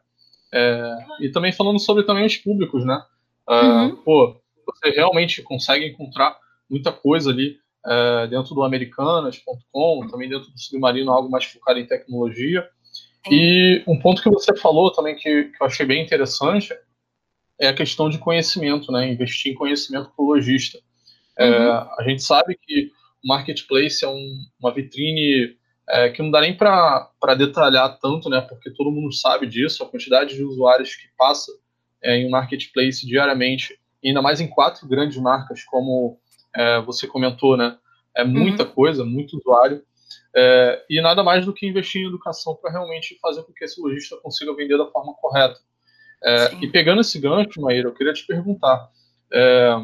É, 0.53 0.97
e 1.21 1.29
também 1.29 1.51
falando 1.51 1.79
sobre 1.79 2.03
também 2.03 2.25
os 2.25 2.37
públicos, 2.37 2.85
né? 2.85 3.01
Uh, 3.49 3.53
uhum. 3.53 3.95
Pô, 4.03 4.41
você 4.65 4.89
realmente 4.91 5.41
consegue 5.41 5.87
encontrar 5.87 6.37
muita 6.69 6.91
coisa 6.91 7.31
ali 7.31 7.57
uh, 7.85 8.27
dentro 8.27 8.55
do 8.55 8.63
americanas.com, 8.63 10.07
também 10.09 10.29
dentro 10.29 10.51
do 10.51 10.59
Submarino, 10.59 11.11
algo 11.11 11.29
mais 11.29 11.45
focado 11.45 11.79
em 11.79 11.85
tecnologia. 11.85 12.67
E 13.29 13.83
um 13.87 13.99
ponto 13.99 14.21
que 14.21 14.29
você 14.29 14.55
falou 14.55 14.91
também 14.91 15.15
que, 15.15 15.45
que 15.45 15.61
eu 15.61 15.67
achei 15.67 15.85
bem 15.85 16.03
interessante 16.03 16.73
é 17.59 17.67
a 17.67 17.73
questão 17.73 18.09
de 18.09 18.17
conhecimento, 18.17 18.91
né? 18.91 19.07
Investir 19.07 19.51
em 19.51 19.55
conhecimento 19.55 20.11
para 20.15 20.23
o 20.23 20.27
lojista. 20.27 20.79
É, 21.37 21.49
uhum. 21.49 21.71
a 21.71 22.03
gente 22.07 22.23
sabe 22.23 22.57
que 22.61 22.91
o 23.23 23.27
marketplace 23.27 24.03
é 24.03 24.07
um, 24.07 24.45
uma 24.59 24.73
vitrine 24.73 25.55
é, 25.89 26.09
que 26.09 26.21
não 26.21 26.31
dá 26.31 26.41
nem 26.41 26.55
para 26.55 27.35
detalhar 27.37 27.97
tanto, 27.99 28.29
né? 28.29 28.41
Porque 28.41 28.71
todo 28.71 28.91
mundo 28.91 29.13
sabe 29.13 29.47
disso, 29.47 29.83
a 29.83 29.89
quantidade 29.89 30.35
de 30.35 30.43
usuários 30.43 30.95
que 30.95 31.07
passa 31.17 31.51
é, 32.03 32.17
em 32.17 32.27
um 32.27 32.29
marketplace 32.29 33.05
diariamente, 33.05 33.77
ainda 34.03 34.21
mais 34.21 34.39
em 34.39 34.47
quatro 34.47 34.87
grandes 34.87 35.17
marcas, 35.17 35.63
como 35.63 36.19
é, 36.55 36.81
você 36.81 37.07
comentou, 37.07 37.57
né? 37.57 37.77
É 38.15 38.23
muita 38.23 38.63
uhum. 38.63 38.71
coisa, 38.71 39.03
muito 39.03 39.37
usuário. 39.37 39.83
É, 40.35 40.85
e 40.89 41.01
nada 41.01 41.23
mais 41.23 41.45
do 41.45 41.53
que 41.53 41.65
investir 41.65 42.01
em 42.01 42.07
educação 42.07 42.55
para 42.55 42.71
realmente 42.71 43.17
fazer 43.21 43.43
com 43.43 43.53
que 43.53 43.63
esse 43.63 43.79
lojista 43.81 44.17
consiga 44.17 44.55
vender 44.55 44.77
da 44.77 44.87
forma 44.87 45.13
correta. 45.15 45.59
É, 46.23 46.55
e 46.61 46.67
pegando 46.67 47.01
esse 47.01 47.19
gancho, 47.19 47.61
Maíra, 47.61 47.89
eu 47.89 47.93
queria 47.93 48.13
te 48.13 48.25
perguntar, 48.25 48.89
é, 49.31 49.75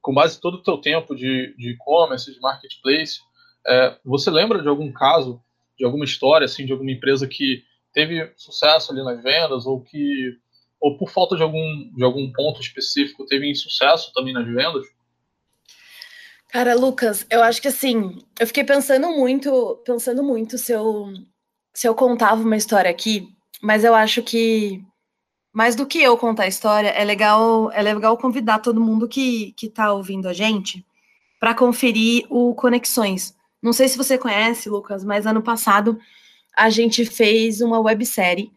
com 0.00 0.12
base 0.12 0.36
em 0.36 0.40
todo 0.40 0.56
o 0.56 0.62
teu 0.62 0.78
tempo 0.78 1.14
de 1.14 1.54
e-commerce, 1.58 2.32
de, 2.32 2.40
marketplace, 2.40 3.20
é, 3.66 3.96
você 4.04 4.30
lembra 4.30 4.60
de 4.60 4.68
algum 4.68 4.92
caso, 4.92 5.40
de 5.78 5.84
alguma 5.84 6.04
história, 6.04 6.44
assim, 6.44 6.66
de 6.66 6.72
alguma 6.72 6.90
empresa 6.90 7.26
que 7.26 7.62
teve 7.92 8.32
sucesso 8.36 8.92
ali 8.92 9.02
nas 9.02 9.22
vendas 9.22 9.66
ou 9.66 9.80
que 9.80 10.36
ou 10.80 10.98
por 10.98 11.10
falta 11.10 11.36
de 11.36 11.42
algum, 11.42 11.94
de 11.94 12.02
algum 12.02 12.32
ponto 12.32 12.60
específico 12.60 13.24
teve 13.26 13.48
insucesso 13.48 14.12
também 14.12 14.34
nas 14.34 14.46
vendas? 14.46 14.84
Cara, 16.52 16.74
Lucas, 16.74 17.26
eu 17.30 17.42
acho 17.42 17.62
que 17.62 17.68
assim, 17.68 18.18
eu 18.38 18.46
fiquei 18.46 18.62
pensando 18.62 19.08
muito, 19.10 19.82
pensando 19.86 20.22
muito 20.22 20.58
se 20.58 20.70
eu 20.70 21.10
se 21.74 21.88
eu 21.88 21.94
contava 21.94 22.42
uma 22.42 22.56
história 22.56 22.90
aqui, 22.90 23.28
mas 23.62 23.84
eu 23.84 23.94
acho 23.94 24.22
que 24.22 24.84
mais 25.52 25.74
do 25.76 25.86
que 25.86 26.02
eu 26.02 26.16
contar 26.18 26.44
a 26.44 26.48
história, 26.48 26.88
é 26.90 27.04
legal, 27.04 27.72
é 27.72 27.82
legal 27.82 28.18
convidar 28.18 28.58
todo 28.60 28.80
mundo 28.80 29.08
que 29.08 29.52
que 29.52 29.68
tá 29.70 29.92
ouvindo 29.94 30.28
a 30.28 30.34
gente 30.34 30.84
para 31.40 31.54
conferir 31.54 32.26
o 32.30 32.54
Conexões. 32.54 33.34
Não 33.62 33.72
sei 33.72 33.88
se 33.88 33.96
você 33.98 34.18
conhece, 34.18 34.68
Lucas, 34.68 35.04
mas 35.04 35.26
ano 35.26 35.42
passado 35.42 35.98
a 36.56 36.70
gente 36.70 37.06
fez 37.06 37.62
uma 37.62 37.80
websérie 37.80 38.52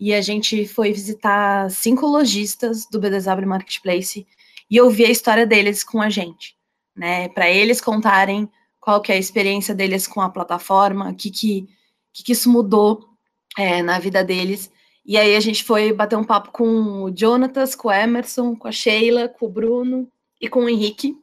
e 0.00 0.14
a 0.14 0.20
gente 0.22 0.66
foi 0.66 0.92
visitar 0.92 1.70
cinco 1.70 2.06
lojistas 2.06 2.86
do 2.90 2.98
BDSW 3.00 3.46
Marketplace 3.46 4.26
e 4.70 4.80
ouvir 4.80 5.06
a 5.06 5.10
história 5.10 5.46
deles 5.46 5.84
com 5.84 6.00
a 6.00 6.10
gente, 6.10 6.53
né? 6.96 7.28
Para 7.28 7.50
eles 7.50 7.80
contarem 7.80 8.48
qual 8.80 9.00
que 9.00 9.12
é 9.12 9.16
a 9.16 9.18
experiência 9.18 9.74
deles 9.74 10.06
com 10.06 10.20
a 10.20 10.28
plataforma, 10.28 11.10
o 11.10 11.14
que, 11.14 11.30
que, 11.30 11.68
que, 12.12 12.32
isso 12.32 12.50
mudou 12.50 13.08
é, 13.56 13.82
na 13.82 13.98
vida 13.98 14.22
deles. 14.22 14.70
E 15.06 15.16
aí 15.16 15.36
a 15.36 15.40
gente 15.40 15.64
foi 15.64 15.92
bater 15.92 16.16
um 16.16 16.24
papo 16.24 16.50
com 16.50 17.04
o 17.04 17.16
Jonatas, 17.16 17.74
com 17.74 17.88
o 17.88 17.92
Emerson, 17.92 18.54
com 18.56 18.68
a 18.68 18.72
Sheila, 18.72 19.28
com 19.28 19.46
o 19.46 19.50
Bruno 19.50 20.08
e 20.40 20.48
com 20.48 20.64
o 20.64 20.68
Henrique. 20.68 21.16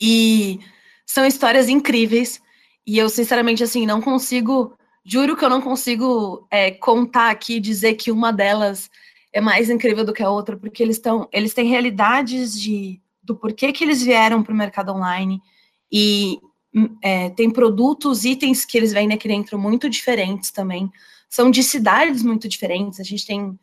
E 0.00 0.60
são 1.06 1.24
histórias 1.24 1.68
incríveis 1.68 2.40
e 2.86 2.98
eu, 2.98 3.08
sinceramente, 3.08 3.64
assim, 3.64 3.84
não 3.84 4.00
consigo. 4.00 4.76
Juro 5.04 5.36
que 5.36 5.44
eu 5.44 5.50
não 5.50 5.60
consigo 5.60 6.46
é, 6.50 6.70
contar 6.70 7.30
aqui 7.30 7.60
dizer 7.60 7.94
que 7.94 8.10
uma 8.12 8.32
delas 8.32 8.90
é 9.32 9.40
mais 9.40 9.68
incrível 9.70 10.04
do 10.04 10.12
que 10.12 10.22
a 10.22 10.30
outra, 10.30 10.56
porque 10.56 10.82
eles 10.82 10.96
estão. 10.96 11.28
Eles 11.32 11.52
têm 11.52 11.68
realidades 11.68 12.58
de 12.60 13.00
do 13.26 13.36
porquê 13.36 13.72
que 13.72 13.84
eles 13.84 14.02
vieram 14.02 14.42
para 14.42 14.52
o 14.52 14.56
mercado 14.56 14.92
online 14.92 15.42
e 15.90 16.38
hum, 16.74 16.96
é, 17.02 17.30
tem 17.30 17.50
produtos, 17.50 18.24
itens 18.24 18.64
que 18.64 18.78
eles 18.78 18.92
vendem 18.92 19.16
aqui 19.16 19.28
dentro 19.28 19.58
muito 19.58 19.90
diferentes 19.90 20.50
também. 20.50 20.90
São 21.28 21.50
de 21.50 21.62
cidades 21.62 22.22
muito 22.22 22.48
diferentes. 22.48 23.00
A 23.00 23.02
gente 23.02 23.26
tem 23.26 23.58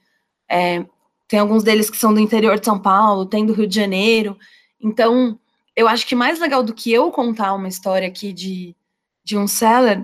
é, 0.50 0.86
tem 1.28 1.40
alguns 1.40 1.64
deles 1.64 1.90
que 1.90 1.98
são 1.98 2.14
do 2.14 2.20
interior 2.20 2.60
de 2.60 2.66
São 2.66 2.78
Paulo, 2.78 3.26
tem 3.26 3.46
do 3.46 3.54
Rio 3.54 3.66
de 3.66 3.76
Janeiro. 3.76 4.38
Então, 4.80 5.40
eu 5.76 5.88
acho 5.88 6.06
que 6.06 6.14
mais 6.14 6.40
legal 6.40 6.62
do 6.62 6.74
que 6.74 6.92
eu 6.92 7.10
contar 7.12 7.54
uma 7.54 7.68
história 7.68 8.08
aqui 8.08 8.34
de 8.34 8.76
de 9.24 9.38
um 9.38 9.48
seller, 9.48 10.04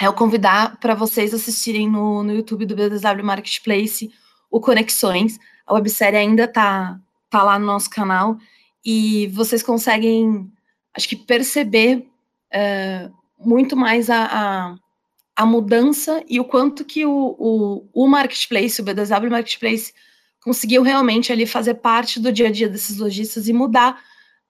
é 0.00 0.06
eu 0.06 0.12
convidar 0.12 0.78
para 0.78 0.94
vocês 0.94 1.34
assistirem 1.34 1.90
no, 1.90 2.22
no 2.22 2.32
YouTube 2.32 2.64
do 2.64 2.76
BDW 2.76 3.24
Marketplace 3.24 4.12
o 4.50 4.60
Conexões. 4.60 5.38
A 5.66 5.74
websérie 5.74 6.18
ainda 6.18 6.46
tá, 6.46 6.98
tá 7.28 7.42
lá 7.42 7.58
no 7.58 7.66
nosso 7.66 7.90
canal 7.90 8.36
e 8.84 9.28
vocês 9.28 9.62
conseguem, 9.62 10.50
acho 10.94 11.08
que, 11.08 11.16
perceber 11.16 12.06
uh, 12.52 13.12
muito 13.38 13.76
mais 13.76 14.10
a, 14.10 14.24
a, 14.24 14.76
a, 15.36 15.46
mudança 15.46 16.22
e 16.28 16.40
o 16.40 16.44
quanto 16.44 16.84
que 16.84 17.06
o, 17.06 17.36
o, 17.38 17.88
o 17.92 18.08
Marketplace, 18.08 18.80
o 18.80 18.84
BDW 18.84 19.30
Marketplace, 19.30 19.92
conseguiu 20.40 20.82
realmente 20.82 21.32
ali 21.32 21.46
fazer 21.46 21.74
parte 21.74 22.18
do 22.18 22.32
dia 22.32 22.48
a 22.48 22.52
dia 22.52 22.68
desses 22.68 22.98
lojistas 22.98 23.48
e 23.48 23.52
mudar 23.52 24.02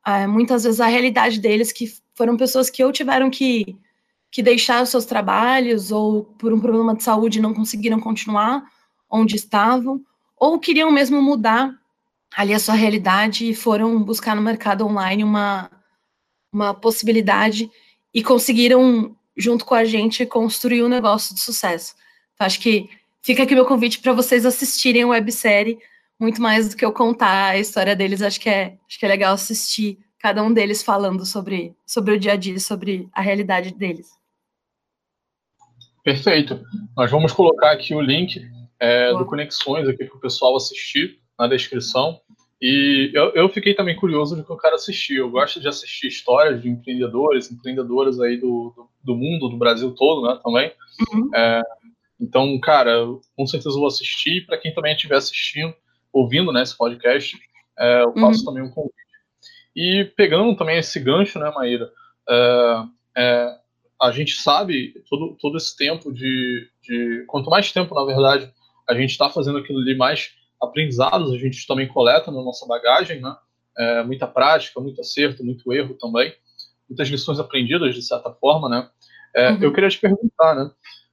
uh, 0.07 0.29
muitas 0.29 0.65
vezes 0.65 0.81
a 0.81 0.87
realidade 0.87 1.39
deles, 1.39 1.73
que 1.73 1.93
foram 2.15 2.37
pessoas 2.37 2.71
que 2.71 2.85
ou 2.85 2.93
tiveram 2.93 3.31
que 3.31 3.77
que 4.33 4.43
deixaram 4.43 4.87
seus 4.87 5.05
trabalhos 5.05 5.93
ou 5.93 6.25
por 6.25 6.55
um 6.55 6.59
problema 6.59 6.97
de 6.97 7.03
saúde 7.03 7.39
não 7.39 7.53
conseguiram 7.53 8.01
continuar 8.01 8.65
onde 9.09 9.37
estavam, 9.37 10.03
ou 10.39 10.59
queriam 10.59 10.91
mesmo 10.91 11.21
mudar 11.21 11.79
ali 12.37 12.55
a 12.55 12.59
sua 12.59 12.75
realidade 12.75 13.49
e 13.49 13.55
foram 13.55 14.03
buscar 14.03 14.35
no 14.35 14.43
mercado 14.43 14.87
online 14.87 15.25
uma, 15.25 15.71
uma 16.53 16.75
possibilidade 16.75 17.71
e 18.13 18.23
conseguiram, 18.23 19.17
junto 19.37 19.65
com 19.65 19.75
a 19.75 19.85
gente, 19.85 20.27
construir 20.27 20.83
um 20.83 20.89
negócio 20.89 21.35
de 21.35 21.41
sucesso. 21.41 21.95
Então, 22.35 22.47
acho 22.47 22.61
que 22.61 22.89
fica 23.23 23.43
aqui 23.43 23.55
meu 23.55 23.67
convite 23.67 24.01
para 24.01 24.13
vocês 24.13 24.45
assistirem 24.45 25.03
a 25.03 25.09
websérie, 25.09 25.79
muito 26.19 26.41
mais 26.41 26.69
do 26.69 26.77
que 26.77 26.85
eu 26.85 26.93
contar 26.93 27.51
a 27.51 27.59
história 27.59 27.97
deles, 27.97 28.23
acho 28.23 28.41
que 28.41 28.49
é, 28.49 28.77
acho 28.87 28.99
que 28.99 29.05
é 29.05 29.09
legal 29.09 29.35
assistir 29.35 29.99
cada 30.19 30.43
um 30.43 30.53
deles 30.53 30.83
falando 30.83 31.27
sobre, 31.27 31.75
sobre 31.85 32.15
o 32.15 32.19
dia 32.19 32.35
a 32.35 32.37
dia, 32.37 32.59
sobre 32.61 33.09
a 33.13 33.21
realidade 33.21 33.75
deles. 33.75 34.09
Perfeito. 36.05 36.61
Nós 36.97 37.11
vamos 37.11 37.33
colocar 37.33 37.73
aqui 37.73 37.95
o 37.95 38.01
link 38.01 38.41
é, 38.79 39.13
do 39.13 39.25
Conexões 39.25 39.89
aqui 39.89 40.05
para 40.05 40.17
o 40.17 40.21
pessoal 40.21 40.57
assistir 40.57 41.22
na 41.39 41.47
descrição. 41.47 42.21
E 42.61 43.11
eu, 43.13 43.33
eu 43.35 43.49
fiquei 43.49 43.75
também 43.75 43.97
curioso 43.97 44.37
de 44.37 44.45
que 44.45 44.51
eu 44.51 44.57
quero 44.57 44.77
assistir. 44.77 45.17
Eu 45.17 45.31
gosto 45.31 45.61
de 45.61 45.67
assistir 45.67 46.07
histórias 46.07 46.63
de 46.63 46.69
empreendedores, 46.69 47.51
empreendedoras 47.51 48.21
aí 48.21 48.37
do, 48.37 48.73
do, 48.77 48.89
do 49.03 49.17
mundo, 49.17 49.49
do 49.49 49.57
Brasil 49.57 49.93
todo, 49.93 50.29
né, 50.29 50.39
também. 50.45 50.73
Uhum. 51.13 51.31
É, 51.35 51.63
então, 52.21 52.59
cara, 52.61 53.05
com 53.37 53.47
certeza 53.47 53.77
vou 53.77 53.89
assistir. 53.89 54.47
Para 54.47 54.59
quem 54.59 54.73
também 54.73 54.95
estiver 54.95 55.17
assistindo, 55.17 55.75
ouvindo 56.13 56.53
né, 56.53 56.63
esse 56.63 56.79
podcast, 56.79 57.37
é, 57.77 58.03
eu 58.03 58.13
faço 58.15 58.41
uhum. 58.41 58.45
também 58.45 58.63
um 58.63 58.71
convite. 58.71 58.95
E 59.75 60.05
pegando 60.17 60.55
também 60.55 60.79
esse 60.79 61.01
gancho, 61.01 61.41
né, 61.41 61.51
Maíra, 61.51 61.91
é, 62.29 62.85
é, 63.17 63.57
a 64.01 64.11
gente 64.13 64.35
sabe 64.35 64.95
todo, 65.09 65.37
todo 65.41 65.57
esse 65.57 65.77
tempo 65.77 66.13
de, 66.13 66.69
de. 66.81 67.25
Quanto 67.27 67.51
mais 67.51 67.73
tempo, 67.73 67.93
na 67.93 68.05
verdade, 68.05 68.53
a 68.89 68.95
gente 68.95 69.11
está 69.11 69.29
fazendo 69.29 69.59
aquilo 69.59 69.81
ali, 69.81 69.97
mais 69.97 70.31
aprendizados 70.63 71.33
a 71.33 71.37
gente 71.37 71.67
também 71.67 71.89
coleta 71.89 72.31
na 72.31 72.43
nossa 72.43 72.67
bagagem, 72.67 73.21
né? 73.21 73.35
É, 73.77 74.03
muita 74.05 74.27
prática, 74.27 74.81
muito 74.81 75.01
acerto, 75.01 75.45
muito 75.45 75.73
erro 75.73 75.95
também, 75.95 76.33
muitas 76.89 77.09
lições 77.09 77.41
aprendidas 77.41 77.95
de 77.95 78.03
certa 78.03 78.31
forma, 78.33 78.69
né? 78.69 78.89
É, 79.35 79.51
uhum. 79.51 79.63
Eu 79.63 79.73
queria 79.73 79.89
te 79.89 79.99
perguntar, 79.99 80.55
né? 80.55 80.71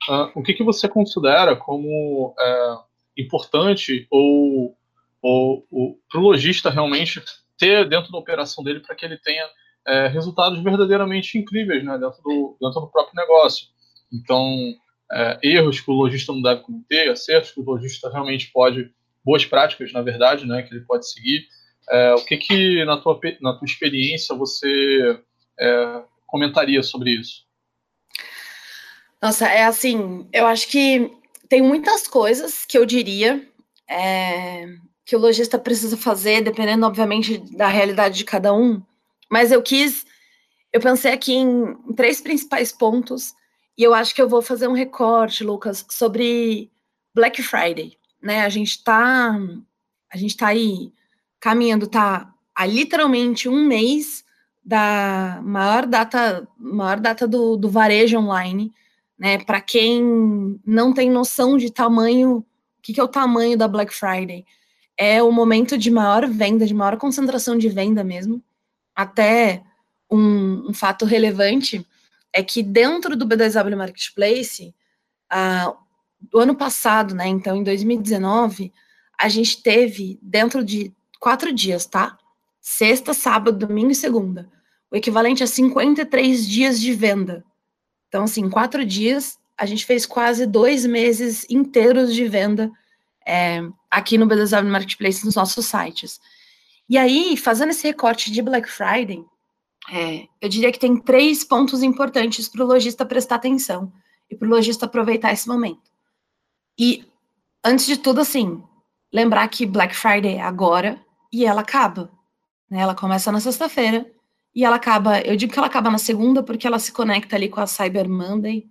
Uh, 0.09 0.39
o 0.39 0.43
que, 0.43 0.53
que 0.53 0.63
você 0.63 0.87
considera 0.87 1.55
como 1.55 2.33
é, 2.39 2.77
importante 3.17 4.07
ou, 4.09 4.75
para 5.21 6.19
o 6.19 6.23
lojista 6.23 6.69
realmente 6.69 7.21
ter 7.57 7.87
dentro 7.87 8.11
da 8.11 8.17
operação 8.17 8.63
dele 8.63 8.79
para 8.79 8.95
que 8.95 9.05
ele 9.05 9.17
tenha 9.17 9.45
é, 9.85 10.07
resultados 10.07 10.61
verdadeiramente 10.63 11.37
incríveis, 11.37 11.83
né? 11.83 11.97
Dentro 11.97 12.21
do, 12.23 12.57
dentro 12.61 12.81
do 12.81 12.87
próprio 12.87 13.15
negócio. 13.15 13.67
Então, 14.11 14.73
é, 15.11 15.39
erros 15.43 15.79
que 15.79 15.89
o 15.89 15.93
lojista 15.93 16.31
não 16.31 16.41
deve 16.41 16.61
cometer, 16.61 17.09
acertos 17.09 17.51
que 17.51 17.59
o 17.59 17.63
lojista 17.63 18.09
realmente 18.09 18.51
pode 18.51 18.91
boas 19.23 19.45
práticas, 19.45 19.91
na 19.93 20.01
verdade, 20.01 20.45
né, 20.45 20.61
que 20.61 20.73
ele 20.73 20.85
pode 20.85 21.09
seguir. 21.09 21.45
É, 21.89 22.13
o 22.13 22.23
que, 22.23 22.37
que 22.37 22.85
na, 22.85 22.97
tua, 22.97 23.19
na 23.41 23.53
tua 23.53 23.65
experiência, 23.65 24.35
você 24.35 25.19
é, 25.59 26.03
comentaria 26.27 26.83
sobre 26.83 27.11
isso? 27.11 27.47
Nossa, 29.21 29.47
é 29.47 29.65
assim, 29.65 30.27
eu 30.31 30.45
acho 30.45 30.67
que 30.67 31.11
tem 31.49 31.61
muitas 31.61 32.07
coisas 32.07 32.65
que 32.65 32.77
eu 32.77 32.85
diria 32.85 33.45
é, 33.89 34.65
que 35.05 35.15
o 35.15 35.19
lojista 35.19 35.57
precisa 35.57 35.97
fazer, 35.97 36.41
dependendo, 36.41 36.85
obviamente, 36.85 37.37
da 37.55 37.67
realidade 37.67 38.17
de 38.17 38.23
cada 38.23 38.53
um, 38.53 38.81
mas 39.29 39.51
eu 39.51 39.61
quis, 39.61 40.05
eu 40.71 40.79
pensei 40.79 41.11
aqui 41.11 41.33
em, 41.33 41.75
três 41.95 42.21
principais 42.21 42.71
pontos, 42.71 43.33
e 43.77 43.83
eu 43.83 43.93
acho 43.93 44.13
que 44.13 44.21
eu 44.21 44.29
vou 44.29 44.41
fazer 44.41 44.67
um 44.67 44.73
recorte, 44.73 45.43
Lucas, 45.43 45.85
sobre 45.89 46.71
Black 47.13 47.41
Friday 47.41 47.98
né? 48.21 48.41
A 48.41 48.49
gente 48.49 48.71
está 48.71 49.37
a 50.11 50.17
gente 50.17 50.35
tá 50.35 50.47
aí 50.47 50.91
caminhando, 51.39 51.87
tá 51.87 52.33
há 52.55 52.65
literalmente 52.65 53.47
um 53.47 53.65
mês 53.65 54.23
da 54.63 55.39
maior 55.43 55.85
data, 55.85 56.47
maior 56.57 56.99
data 56.99 57.27
do, 57.27 57.55
do 57.55 57.69
varejo 57.69 58.17
online, 58.17 58.71
né? 59.17 59.37
Para 59.39 59.61
quem 59.61 60.59
não 60.65 60.93
tem 60.93 61.09
noção 61.09 61.57
de 61.57 61.71
tamanho, 61.71 62.37
o 62.37 62.45
que, 62.81 62.93
que 62.93 62.99
é 62.99 63.03
o 63.03 63.07
tamanho 63.07 63.57
da 63.57 63.67
Black 63.67 63.93
Friday? 63.93 64.45
É 64.97 65.23
o 65.23 65.31
momento 65.31 65.77
de 65.77 65.89
maior 65.89 66.27
venda, 66.27 66.65
de 66.65 66.73
maior 66.73 66.97
concentração 66.97 67.57
de 67.57 67.69
venda 67.69 68.03
mesmo. 68.03 68.43
Até 68.95 69.63
um, 70.11 70.69
um 70.69 70.73
fato 70.73 71.05
relevante 71.05 71.85
é 72.33 72.43
que 72.43 72.61
dentro 72.61 73.15
do 73.15 73.25
B2W 73.25 73.75
Marketplace, 73.75 74.75
uh, 75.31 75.75
do 76.19 76.39
ano 76.39 76.55
passado, 76.55 77.15
né? 77.15 77.27
Então, 77.27 77.55
em 77.55 77.63
2019, 77.63 78.71
a 79.19 79.29
gente 79.29 79.61
teve 79.61 80.19
dentro 80.21 80.63
de 80.63 80.93
quatro 81.19 81.53
dias, 81.53 81.85
tá? 81.85 82.17
Sexta, 82.61 83.13
sábado, 83.13 83.67
domingo 83.67 83.91
e 83.91 83.95
segunda. 83.95 84.49
O 84.91 84.95
equivalente 84.95 85.43
a 85.43 85.47
53 85.47 86.47
dias 86.47 86.79
de 86.79 86.93
venda. 86.93 87.43
Então, 88.07 88.23
assim, 88.23 88.49
quatro 88.49 88.85
dias, 88.85 89.37
a 89.57 89.65
gente 89.65 89.85
fez 89.85 90.05
quase 90.05 90.45
dois 90.45 90.85
meses 90.85 91.45
inteiros 91.49 92.13
de 92.13 92.27
venda 92.27 92.71
é, 93.25 93.61
aqui 93.89 94.17
no 94.17 94.25
BDW 94.25 94.69
Marketplace 94.69 95.25
nos 95.25 95.35
nossos 95.35 95.65
sites. 95.65 96.19
E 96.89 96.97
aí, 96.97 97.37
fazendo 97.37 97.69
esse 97.69 97.85
recorte 97.85 98.31
de 98.31 98.41
Black 98.41 98.67
Friday, 98.69 99.23
é, 99.91 100.27
eu 100.41 100.49
diria 100.49 100.71
que 100.71 100.79
tem 100.79 100.97
três 100.97 101.43
pontos 101.43 101.83
importantes 101.83 102.47
para 102.47 102.63
o 102.63 102.67
lojista 102.67 103.05
prestar 103.05 103.35
atenção 103.35 103.91
e 104.29 104.35
para 104.35 104.47
o 104.47 104.51
lojista 104.51 104.85
aproveitar 104.85 105.31
esse 105.31 105.47
momento. 105.47 105.88
E, 106.79 107.05
antes 107.63 107.85
de 107.85 107.97
tudo, 107.97 108.21
assim, 108.21 108.63
lembrar 109.11 109.47
que 109.49 109.65
Black 109.65 109.93
Friday 109.93 110.35
é 110.35 110.41
agora 110.41 110.97
e 111.31 111.45
ela 111.45 111.59
acaba. 111.59 112.09
Né? 112.69 112.79
Ela 112.79 112.95
começa 112.95 113.31
na 113.33 113.41
sexta-feira 113.41 114.09
e 114.55 114.63
ela 114.63 114.77
acaba. 114.77 115.19
Eu 115.19 115.35
digo 115.35 115.51
que 115.51 115.59
ela 115.59 115.67
acaba 115.67 115.91
na 115.91 115.97
segunda 115.97 116.41
porque 116.41 116.65
ela 116.65 116.79
se 116.79 116.93
conecta 116.93 117.35
ali 117.35 117.49
com 117.49 117.59
a 117.59 117.67
Cyber 117.67 118.07
Monday 118.07 118.65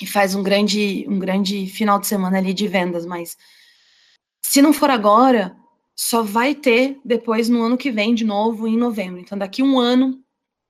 e 0.00 0.06
faz 0.06 0.34
um 0.34 0.42
grande, 0.42 1.04
um 1.06 1.18
grande 1.18 1.66
final 1.66 2.00
de 2.00 2.06
semana 2.06 2.38
ali 2.38 2.54
de 2.54 2.66
vendas. 2.66 3.04
Mas 3.04 3.36
se 4.40 4.62
não 4.62 4.72
for 4.72 4.88
agora, 4.88 5.54
só 5.94 6.22
vai 6.22 6.54
ter 6.54 6.98
depois 7.04 7.50
no 7.50 7.62
ano 7.62 7.76
que 7.76 7.90
vem, 7.90 8.14
de 8.14 8.24
novo, 8.24 8.66
em 8.66 8.78
novembro. 8.78 9.20
Então, 9.20 9.36
daqui 9.36 9.62
um 9.62 9.78
ano 9.78 10.20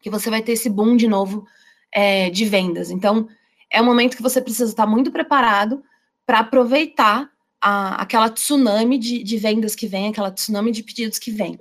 que 0.00 0.10
você 0.10 0.28
vai 0.28 0.42
ter 0.42 0.52
esse 0.52 0.68
boom 0.68 0.96
de 0.96 1.06
novo 1.06 1.46
é, 1.92 2.28
de 2.28 2.44
vendas. 2.44 2.90
Então, 2.90 3.28
é 3.70 3.80
um 3.80 3.84
momento 3.84 4.16
que 4.16 4.22
você 4.22 4.40
precisa 4.42 4.70
estar 4.70 4.86
muito 4.86 5.12
preparado 5.12 5.82
para 6.26 6.40
aproveitar 6.40 7.30
a, 7.60 8.02
aquela 8.02 8.28
tsunami 8.28 8.98
de, 8.98 9.22
de 9.22 9.36
vendas 9.36 9.74
que 9.74 9.86
vem, 9.86 10.08
aquela 10.08 10.30
tsunami 10.30 10.72
de 10.72 10.82
pedidos 10.82 11.18
que 11.18 11.30
vem. 11.30 11.58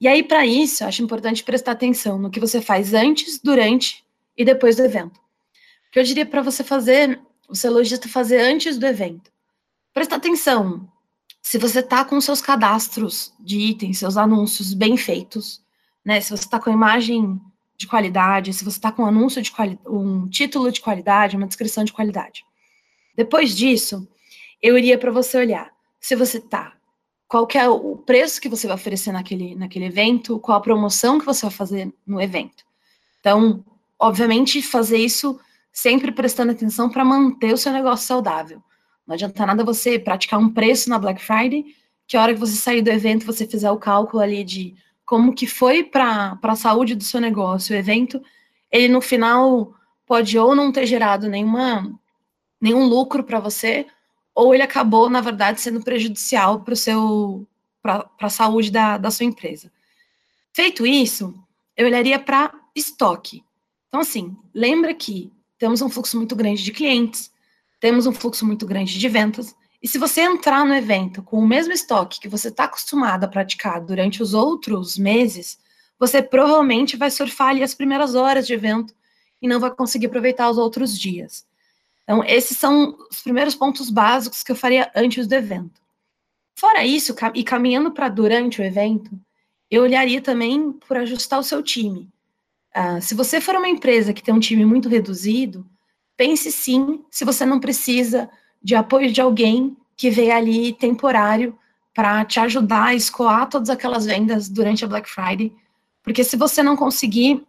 E 0.00 0.08
aí, 0.08 0.22
para 0.22 0.44
isso, 0.44 0.84
acho 0.84 1.02
importante 1.02 1.44
prestar 1.44 1.72
atenção 1.72 2.18
no 2.18 2.30
que 2.30 2.40
você 2.40 2.60
faz 2.60 2.92
antes, 2.92 3.38
durante 3.38 4.04
e 4.36 4.44
depois 4.44 4.76
do 4.76 4.82
evento. 4.82 5.16
O 5.16 5.92
que 5.92 5.98
eu 5.98 6.04
diria 6.04 6.26
para 6.26 6.42
você 6.42 6.64
fazer, 6.64 7.20
o 7.48 7.54
seu 7.54 7.72
lojista 7.72 8.08
fazer 8.08 8.40
antes 8.40 8.78
do 8.78 8.86
evento. 8.86 9.30
Prestar 9.92 10.16
atenção 10.16 10.88
se 11.42 11.58
você 11.58 11.80
está 11.80 12.04
com 12.04 12.20
seus 12.20 12.40
cadastros 12.40 13.34
de 13.38 13.58
itens, 13.58 13.98
seus 13.98 14.16
anúncios 14.16 14.72
bem 14.72 14.96
feitos, 14.96 15.60
né? 16.04 16.20
Se 16.20 16.30
você 16.30 16.44
está 16.44 16.58
com 16.58 16.70
imagem 16.70 17.40
de 17.76 17.86
qualidade, 17.86 18.52
se 18.52 18.64
você 18.64 18.78
está 18.78 18.92
com 18.92 19.02
um 19.02 19.06
anúncio 19.06 19.42
de 19.42 19.50
qualidade, 19.50 19.88
um 19.88 20.28
título 20.28 20.70
de 20.70 20.80
qualidade, 20.80 21.36
uma 21.36 21.46
descrição 21.46 21.84
de 21.84 21.92
qualidade. 21.92 22.44
Depois 23.16 23.54
disso, 23.54 24.08
eu 24.60 24.76
iria 24.78 24.98
para 24.98 25.10
você 25.10 25.38
olhar 25.38 25.70
se 26.00 26.16
você 26.16 26.40
tá, 26.40 26.74
qual 27.28 27.48
é 27.54 27.68
o 27.68 27.96
preço 27.96 28.40
que 28.40 28.48
você 28.48 28.66
vai 28.66 28.76
oferecer 28.76 29.12
naquele, 29.12 29.54
naquele 29.54 29.86
evento, 29.86 30.38
qual 30.38 30.58
a 30.58 30.60
promoção 30.60 31.18
que 31.18 31.24
você 31.24 31.42
vai 31.42 31.54
fazer 31.54 31.92
no 32.06 32.20
evento. 32.20 32.64
Então, 33.20 33.64
obviamente, 33.98 34.60
fazer 34.60 34.98
isso 34.98 35.40
sempre 35.72 36.12
prestando 36.12 36.52
atenção 36.52 36.90
para 36.90 37.04
manter 37.04 37.54
o 37.54 37.56
seu 37.56 37.72
negócio 37.72 38.06
saudável. 38.06 38.62
Não 39.06 39.14
adianta 39.14 39.46
nada 39.46 39.64
você 39.64 39.98
praticar 39.98 40.38
um 40.38 40.52
preço 40.52 40.90
na 40.90 40.98
Black 40.98 41.22
Friday, 41.24 41.64
que 42.06 42.16
a 42.16 42.22
hora 42.22 42.34
que 42.34 42.40
você 42.40 42.54
sair 42.54 42.82
do 42.82 42.90
evento, 42.90 43.24
você 43.24 43.46
fizer 43.46 43.70
o 43.70 43.78
cálculo 43.78 44.22
ali 44.22 44.44
de 44.44 44.74
como 45.04 45.34
que 45.34 45.46
foi 45.46 45.82
para 45.82 46.38
a 46.42 46.56
saúde 46.56 46.94
do 46.94 47.04
seu 47.04 47.20
negócio, 47.20 47.74
o 47.74 47.78
evento, 47.78 48.22
ele 48.70 48.88
no 48.88 49.00
final 49.00 49.74
pode 50.04 50.38
ou 50.38 50.54
não 50.54 50.70
ter 50.70 50.86
gerado 50.86 51.28
nenhuma 51.28 51.98
nenhum 52.62 52.86
lucro 52.86 53.24
para 53.24 53.40
você, 53.40 53.86
ou 54.34 54.54
ele 54.54 54.62
acabou, 54.62 55.10
na 55.10 55.20
verdade, 55.20 55.60
sendo 55.60 55.82
prejudicial 55.82 56.60
para 56.60 56.76
seu 56.76 57.46
para 57.82 58.08
a 58.20 58.30
saúde 58.30 58.70
da, 58.70 58.96
da 58.96 59.10
sua 59.10 59.26
empresa. 59.26 59.72
Feito 60.52 60.86
isso, 60.86 61.34
eu 61.76 61.84
olharia 61.86 62.16
para 62.16 62.54
estoque. 62.76 63.42
Então, 63.88 64.00
assim, 64.00 64.36
lembra 64.54 64.94
que 64.94 65.32
temos 65.58 65.82
um 65.82 65.90
fluxo 65.90 66.16
muito 66.16 66.36
grande 66.36 66.62
de 66.62 66.70
clientes, 66.70 67.32
temos 67.80 68.06
um 68.06 68.12
fluxo 68.12 68.46
muito 68.46 68.64
grande 68.64 68.96
de 68.96 69.08
vendas, 69.08 69.52
e 69.82 69.88
se 69.88 69.98
você 69.98 70.20
entrar 70.20 70.64
no 70.64 70.74
evento 70.74 71.24
com 71.24 71.38
o 71.38 71.46
mesmo 71.46 71.72
estoque 71.72 72.20
que 72.20 72.28
você 72.28 72.48
está 72.48 72.64
acostumado 72.64 73.24
a 73.24 73.28
praticar 73.28 73.80
durante 73.80 74.22
os 74.22 74.32
outros 74.32 74.96
meses, 74.96 75.58
você 75.98 76.22
provavelmente 76.22 76.96
vai 76.96 77.10
surfar 77.10 77.48
ali 77.48 77.64
as 77.64 77.74
primeiras 77.74 78.14
horas 78.14 78.46
de 78.46 78.54
evento 78.54 78.94
e 79.40 79.48
não 79.48 79.58
vai 79.58 79.72
conseguir 79.72 80.06
aproveitar 80.06 80.48
os 80.48 80.56
outros 80.56 80.96
dias. 80.96 81.44
Então, 82.04 82.24
esses 82.24 82.56
são 82.56 82.96
os 83.10 83.20
primeiros 83.20 83.54
pontos 83.54 83.88
básicos 83.90 84.42
que 84.42 84.52
eu 84.52 84.56
faria 84.56 84.90
antes 84.94 85.26
do 85.26 85.34
evento. 85.34 85.80
Fora 86.54 86.84
isso, 86.84 87.14
e 87.34 87.42
caminhando 87.42 87.90
para 87.92 88.08
durante 88.08 88.60
o 88.60 88.64
evento, 88.64 89.10
eu 89.70 89.82
olharia 89.82 90.20
também 90.20 90.72
por 90.72 90.96
ajustar 90.96 91.38
o 91.38 91.42
seu 91.42 91.62
time. 91.62 92.08
Uh, 92.76 93.00
se 93.00 93.14
você 93.14 93.40
for 93.40 93.54
uma 93.54 93.68
empresa 93.68 94.12
que 94.12 94.22
tem 94.22 94.34
um 94.34 94.40
time 94.40 94.64
muito 94.64 94.88
reduzido, 94.88 95.66
pense 96.16 96.50
sim 96.50 97.04
se 97.10 97.24
você 97.24 97.44
não 97.44 97.60
precisa 97.60 98.28
de 98.62 98.74
apoio 98.74 99.10
de 99.10 99.20
alguém 99.20 99.76
que 99.96 100.10
veio 100.10 100.34
ali 100.34 100.72
temporário 100.72 101.58
para 101.94 102.24
te 102.24 102.40
ajudar 102.40 102.86
a 102.86 102.94
escoar 102.94 103.48
todas 103.48 103.68
aquelas 103.68 104.06
vendas 104.06 104.48
durante 104.48 104.84
a 104.84 104.88
Black 104.88 105.08
Friday. 105.08 105.54
Porque 106.02 106.24
se 106.24 106.36
você 106.36 106.62
não 106.62 106.76
conseguir 106.76 107.44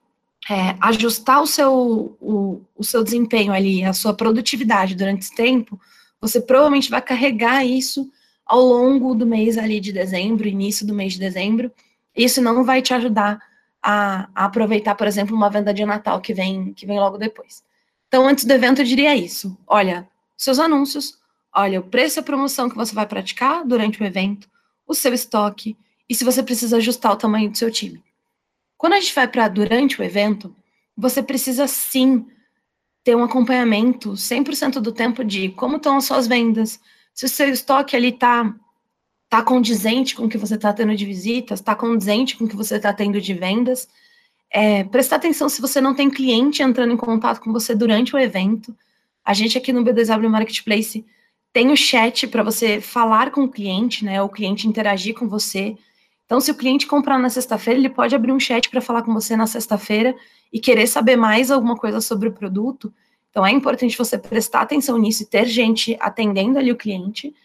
é, 0.49 0.75
ajustar 0.82 1.41
o 1.41 1.47
seu, 1.47 2.17
o, 2.19 2.62
o 2.75 2.84
seu 2.84 3.03
desempenho 3.03 3.53
ali, 3.53 3.84
a 3.84 3.93
sua 3.93 4.13
produtividade 4.13 4.95
durante 4.95 5.23
esse 5.23 5.36
tempo, 5.36 5.79
você 6.19 6.41
provavelmente 6.41 6.89
vai 6.89 7.01
carregar 7.01 7.65
isso 7.65 8.10
ao 8.45 8.62
longo 8.62 9.15
do 9.15 9.25
mês 9.25 9.58
ali 9.58 9.79
de 9.79 9.91
dezembro, 9.91 10.47
início 10.47 10.86
do 10.86 10.93
mês 10.93 11.13
de 11.13 11.19
dezembro. 11.19 11.71
Isso 12.15 12.41
não 12.41 12.63
vai 12.63 12.82
te 12.82 12.93
ajudar 12.93 13.41
a, 13.82 14.29
a 14.36 14.45
aproveitar, 14.45 14.95
por 14.95 15.08
exemplo, 15.08 15.36
uma 15.36 15.49
venda 15.49 15.73
de 15.73 15.86
Natal 15.86 16.19
que 16.21 16.34
vem, 16.34 16.73
que 16.73 16.86
vem 16.86 16.99
logo 16.99 17.17
depois. 17.17 17.63
Então, 18.08 18.27
antes 18.27 18.45
do 18.45 18.51
evento, 18.51 18.82
eu 18.82 18.86
diria 18.86 19.15
isso. 19.15 19.58
Olha, 19.65 20.08
seus 20.38 20.60
anúncios, 20.60 21.17
olha 21.53 21.79
o 21.79 21.84
preço 21.84 22.19
e 22.19 22.21
a 22.21 22.23
promoção 22.23 22.69
que 22.69 22.75
você 22.75 22.93
vai 22.93 23.06
praticar 23.06 23.65
durante 23.65 24.01
o 24.01 24.06
evento, 24.06 24.47
o 24.86 24.93
seu 24.93 25.13
estoque 25.13 25.75
e 26.08 26.13
se 26.13 26.23
você 26.23 26.43
precisa 26.43 26.77
ajustar 26.77 27.13
o 27.13 27.17
tamanho 27.17 27.49
do 27.49 27.58
seu 27.58 27.71
time. 27.71 28.03
Quando 28.84 28.96
a 28.96 29.00
gente 29.00 29.15
vai 29.15 29.30
para 29.30 29.48
durante 29.48 30.02
o 30.02 30.04
evento, 30.04 30.54
você 30.98 31.24
precisa 31.24 31.67
sim 31.67 32.26
ter 33.02 33.15
um 33.15 33.24
acompanhamento 33.24 34.12
100% 34.12 34.82
do 34.82 34.91
tempo 34.91 35.24
de 35.24 35.48
como 35.52 35.78
estão 35.78 35.96
as 35.96 36.04
suas 36.04 36.28
vendas, 36.28 36.82
se 37.13 37.26
o 37.26 37.30
seu 37.30 37.48
estoque 37.48 37.96
ali 37.96 38.10
está 38.10 38.54
tá 39.30 39.41
condizente 39.41 40.13
com 40.13 40.26
o 40.26 40.30
que 40.30 40.38
você 40.38 40.56
está 40.56 40.74
tendo 40.74 40.93
de 40.98 41.06
visitas, 41.06 41.62
está 41.62 41.74
condizente 41.74 42.36
com 42.36 42.43
o 42.43 42.48
que 42.50 42.58
você 42.58 42.76
está 42.76 42.91
tendo 42.91 43.22
de 43.22 43.34
vendas. 43.34 43.88
É, 44.52 44.84
prestar 44.84 45.15
atenção 45.15 45.48
se 45.48 45.62
você 45.62 45.80
não 45.80 45.96
tem 45.96 46.10
cliente 46.10 46.62
entrando 46.62 46.91
em 46.91 46.98
contato 46.98 47.39
com 47.39 47.54
você 47.54 47.74
durante 47.74 48.13
o 48.13 48.19
evento. 48.19 48.76
A 49.24 49.34
gente 49.34 49.58
aqui 49.58 49.72
no 49.72 49.82
BDW 49.82 50.30
Marketplace 50.30 51.06
tem 51.54 51.72
o 51.72 51.78
chat 51.78 52.28
para 52.28 52.43
você 52.43 52.82
falar 52.82 53.32
com 53.32 53.46
o 53.46 53.50
cliente, 53.50 54.04
né? 54.04 54.22
O 54.22 54.28
cliente 54.28 54.67
interagir 54.67 55.15
com 55.15 55.30
você. 55.30 55.78
Então, 56.34 56.41
se 56.41 56.50
o 56.50 56.56
cliente 56.56 56.88
comprar 56.88 57.19
na 57.19 57.30
sexta-feira, 57.30 57.80
ele 57.80 57.91
pode 57.91 58.15
abrir 58.15 58.32
um 58.32 58.39
chat 58.39 58.67
para 58.67 58.82
falar 58.82 59.04
com 59.04 59.13
você 59.13 59.38
na 59.38 59.46
sexta-feira 59.46 60.15
e 60.52 60.60
querer 60.60 60.88
saber 60.88 61.15
mais 61.15 61.52
alguma 61.52 61.76
coisa 61.76 62.02
sobre 62.02 62.28
o 62.28 62.32
produto. 62.32 62.91
Então, 63.30 63.46
é 63.46 63.52
importante 63.52 63.96
você 63.96 64.17
prestar 64.17 64.62
atenção 64.62 64.98
nisso 64.98 65.22
e 65.22 65.26
ter 65.28 65.46
gente 65.46 65.96
atendendo 66.00 66.58
ali 66.58 66.72
o 66.72 66.76
cliente. 66.76 67.36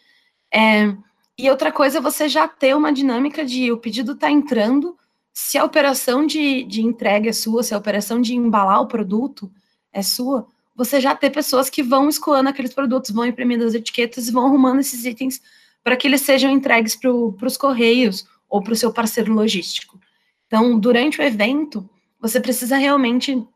É, 0.50 0.96
e 1.38 1.50
outra 1.50 1.70
coisa 1.70 1.98
é 1.98 2.00
você 2.00 2.30
já 2.30 2.48
ter 2.48 2.74
uma 2.74 2.90
dinâmica 2.90 3.44
de 3.44 3.70
o 3.70 3.76
pedido 3.76 4.12
está 4.12 4.30
entrando, 4.30 4.96
se 5.34 5.58
a 5.58 5.66
operação 5.66 6.26
de, 6.26 6.64
de 6.64 6.80
entrega 6.80 7.28
é 7.28 7.32
sua, 7.34 7.62
se 7.62 7.74
a 7.74 7.78
operação 7.78 8.22
de 8.22 8.34
embalar 8.34 8.80
o 8.80 8.88
produto 8.88 9.52
é 9.92 10.00
sua, 10.00 10.46
você 10.74 10.98
já 10.98 11.14
ter 11.14 11.28
pessoas 11.28 11.68
que 11.68 11.82
vão 11.82 12.08
escoando 12.08 12.48
aqueles 12.48 12.72
produtos, 12.72 13.10
vão 13.10 13.26
imprimindo 13.26 13.66
as 13.66 13.74
etiquetas 13.74 14.28
e 14.28 14.32
vão 14.32 14.46
arrumando 14.46 14.80
esses 14.80 15.04
itens 15.04 15.42
para 15.84 15.94
que 15.94 16.06
eles 16.06 16.22
sejam 16.22 16.50
entregues 16.50 16.96
para 16.96 17.10
os 17.10 17.58
correios 17.58 18.26
ou 18.48 18.62
para 18.62 18.72
o 18.72 18.76
seu 18.76 18.92
parceiro 18.92 19.32
logístico. 19.32 19.98
Então, 20.46 20.78
durante 20.78 21.20
o 21.20 21.22
evento, 21.22 21.88
você 22.20 22.40
precisa 22.40 22.76
realmente 22.76 23.46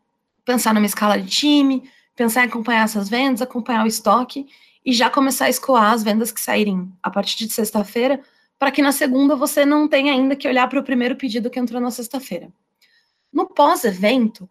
pensar 0.44 0.74
numa 0.74 0.86
escala 0.86 1.18
de 1.20 1.28
time, 1.28 1.88
pensar 2.14 2.44
em 2.44 2.48
acompanhar 2.48 2.84
essas 2.84 3.08
vendas, 3.08 3.40
acompanhar 3.40 3.84
o 3.84 3.88
estoque 3.88 4.46
e 4.84 4.92
já 4.92 5.08
começar 5.08 5.46
a 5.46 5.50
escoar 5.50 5.92
as 5.92 6.02
vendas 6.02 6.30
que 6.30 6.40
saírem 6.40 6.92
a 7.02 7.10
partir 7.10 7.46
de 7.46 7.52
sexta-feira, 7.52 8.20
para 8.58 8.70
que 8.70 8.82
na 8.82 8.92
segunda 8.92 9.34
você 9.34 9.64
não 9.64 9.88
tenha 9.88 10.12
ainda 10.12 10.36
que 10.36 10.46
olhar 10.46 10.68
para 10.68 10.78
o 10.78 10.84
primeiro 10.84 11.16
pedido 11.16 11.50
que 11.50 11.58
entrou 11.58 11.80
na 11.80 11.90
sexta-feira. 11.90 12.52
No 13.32 13.46
pós-evento, 13.46 14.48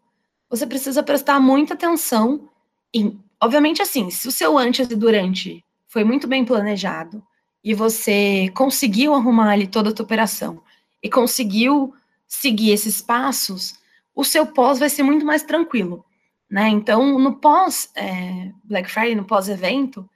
você 0.49 0.65
precisa 0.65 1.03
prestar 1.03 1.39
muita 1.39 1.75
atenção 1.75 2.49
e, 2.93 3.15
obviamente, 3.39 3.81
assim, 3.81 4.09
se 4.09 4.27
o 4.27 4.31
seu 4.31 4.57
antes 4.57 4.89
e 4.89 4.95
durante 4.95 5.63
foi 5.87 6.03
muito 6.03 6.27
bem 6.27 6.43
planejado 6.43 7.23
e 7.63 7.73
você 7.73 8.49
conseguiu 8.55 9.13
arrumar 9.13 9.51
ali 9.51 9.67
toda 9.67 9.89
a 9.89 9.93
tua 9.93 10.03
operação 10.03 10.61
e 11.01 11.09
conseguiu 11.09 11.93
seguir 12.27 12.71
esses 12.71 13.01
passos, 13.01 13.75
o 14.15 14.23
seu 14.23 14.45
pós 14.45 14.79
vai 14.79 14.89
ser 14.89 15.03
muito 15.03 15.25
mais 15.25 15.43
tranquilo, 15.43 16.05
né? 16.49 16.69
Então, 16.69 17.19
no 17.19 17.35
pós 17.35 17.89
é, 17.95 18.51
Black 18.63 18.89
Friday, 18.89 19.15
no 19.15 19.25
pós-evento, 19.25 20.09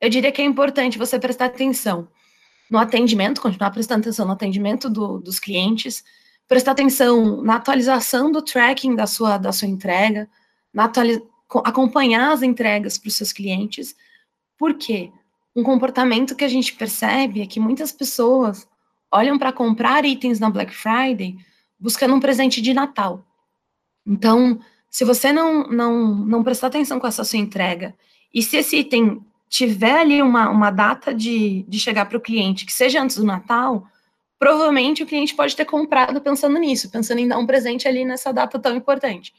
eu 0.00 0.08
diria 0.08 0.32
que 0.32 0.42
é 0.42 0.44
importante 0.44 0.98
você 0.98 1.18
prestar 1.18 1.46
atenção 1.46 2.08
no 2.70 2.78
atendimento, 2.78 3.40
continuar 3.40 3.70
prestando 3.70 4.00
atenção 4.00 4.26
no 4.26 4.32
atendimento 4.32 4.88
do, 4.88 5.18
dos 5.18 5.38
clientes, 5.38 6.04
prestar 6.46 6.72
atenção 6.72 7.42
na 7.42 7.56
atualização 7.56 8.30
do 8.30 8.42
tracking 8.42 8.94
da 8.94 9.06
sua, 9.06 9.38
da 9.38 9.52
sua 9.52 9.68
entrega, 9.68 10.28
na 10.72 10.90
acompanhar 11.64 12.32
as 12.32 12.42
entregas 12.42 12.96
para 12.96 13.08
os 13.08 13.16
seus 13.16 13.32
clientes, 13.32 13.96
porque 14.56 15.12
um 15.54 15.62
comportamento 15.62 16.36
que 16.36 16.44
a 16.44 16.48
gente 16.48 16.74
percebe 16.74 17.42
é 17.42 17.46
que 17.46 17.60
muitas 17.60 17.92
pessoas 17.92 18.68
olham 19.12 19.38
para 19.38 19.52
comprar 19.52 20.04
itens 20.04 20.38
na 20.38 20.50
Black 20.50 20.74
Friday 20.74 21.36
buscando 21.78 22.14
um 22.14 22.20
presente 22.20 22.60
de 22.60 22.72
Natal. 22.72 23.24
Então, 24.06 24.60
se 24.88 25.04
você 25.04 25.32
não, 25.32 25.66
não, 25.68 26.14
não 26.14 26.44
prestar 26.44 26.68
atenção 26.68 27.00
com 27.00 27.06
essa 27.06 27.24
sua 27.24 27.38
entrega, 27.38 27.94
e 28.32 28.42
se 28.42 28.56
esse 28.56 28.78
item 28.78 29.24
tiver 29.48 29.98
ali 29.98 30.22
uma, 30.22 30.48
uma 30.48 30.70
data 30.70 31.12
de, 31.12 31.64
de 31.68 31.78
chegar 31.80 32.06
para 32.06 32.16
o 32.16 32.20
cliente 32.20 32.64
que 32.64 32.72
seja 32.72 33.02
antes 33.02 33.16
do 33.16 33.24
Natal, 33.24 33.86
provavelmente 34.38 35.02
o 35.02 35.06
cliente 35.06 35.34
pode 35.34 35.56
ter 35.56 35.64
comprado 35.64 36.20
pensando 36.20 36.56
nisso, 36.58 36.90
pensando 36.90 37.18
em 37.18 37.28
dar 37.28 37.38
um 37.38 37.46
presente 37.46 37.88
ali 37.88 38.04
nessa 38.04 38.32
data 38.32 38.58
tão 38.58 38.76
importante. 38.76 39.34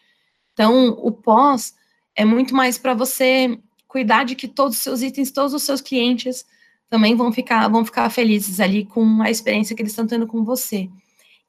Então, 0.53 0.89
o 0.89 1.11
pós 1.11 1.73
é 2.15 2.25
muito 2.25 2.53
mais 2.53 2.77
para 2.77 2.93
você 2.93 3.57
cuidar 3.91 4.23
de 4.23 4.35
que 4.35 4.47
todos 4.47 4.77
os 4.77 4.83
seus 4.83 5.01
itens, 5.01 5.31
todos 5.31 5.53
os 5.53 5.63
seus 5.63 5.81
clientes 5.81 6.45
também 6.89 7.13
vão 7.13 7.29
ficar, 7.29 7.67
vão 7.67 7.83
ficar 7.83 8.09
felizes 8.09 8.61
ali 8.61 8.85
com 8.85 9.21
a 9.21 9.29
experiência 9.29 9.75
que 9.75 9.81
eles 9.81 9.91
estão 9.91 10.07
tendo 10.07 10.25
com 10.25 10.45
você. 10.45 10.89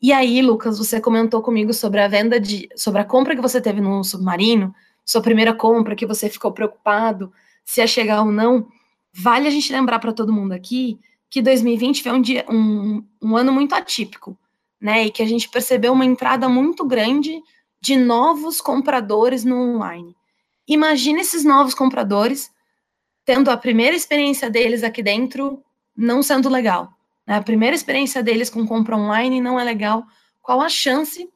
E 0.00 0.12
aí, 0.12 0.42
Lucas, 0.42 0.76
você 0.76 1.00
comentou 1.00 1.40
comigo 1.40 1.72
sobre 1.72 2.00
a 2.00 2.08
venda 2.08 2.40
de, 2.40 2.68
sobre 2.74 3.00
a 3.00 3.04
compra 3.04 3.36
que 3.36 3.40
você 3.40 3.60
teve 3.60 3.80
no 3.80 4.02
submarino, 4.02 4.74
sua 5.04 5.22
primeira 5.22 5.54
compra, 5.54 5.94
que 5.94 6.04
você 6.04 6.28
ficou 6.28 6.50
preocupado 6.50 7.32
se 7.64 7.80
ia 7.80 7.86
chegar 7.86 8.22
ou 8.22 8.32
não. 8.32 8.66
Vale 9.14 9.46
a 9.46 9.50
gente 9.50 9.72
lembrar 9.72 10.00
para 10.00 10.12
todo 10.12 10.32
mundo 10.32 10.50
aqui 10.50 10.98
que 11.30 11.40
2020 11.40 12.02
foi 12.02 12.12
um, 12.12 12.20
dia, 12.20 12.44
um, 12.50 13.04
um 13.22 13.36
ano 13.36 13.52
muito 13.52 13.72
atípico, 13.72 14.36
né? 14.80 15.06
E 15.06 15.12
que 15.12 15.22
a 15.22 15.26
gente 15.26 15.48
percebeu 15.48 15.92
uma 15.92 16.04
entrada 16.04 16.48
muito 16.48 16.84
grande 16.84 17.40
de 17.80 17.96
novos 17.96 18.60
compradores 18.60 19.44
no 19.44 19.76
online. 19.76 20.16
Imagina 20.66 21.20
esses 21.20 21.44
novos 21.44 21.74
compradores 21.74 22.50
tendo 23.24 23.50
a 23.50 23.56
primeira 23.56 23.96
experiência 23.96 24.50
deles 24.50 24.82
aqui 24.82 25.02
dentro 25.02 25.62
não 25.96 26.22
sendo 26.22 26.48
legal. 26.48 26.92
Né? 27.26 27.36
A 27.36 27.42
primeira 27.42 27.74
experiência 27.74 28.22
deles 28.22 28.50
com 28.50 28.66
compra 28.66 28.96
online 28.96 29.40
não 29.40 29.58
é 29.58 29.64
legal. 29.64 30.04
Qual 30.40 30.60
a 30.60 30.68
chance 30.68 31.28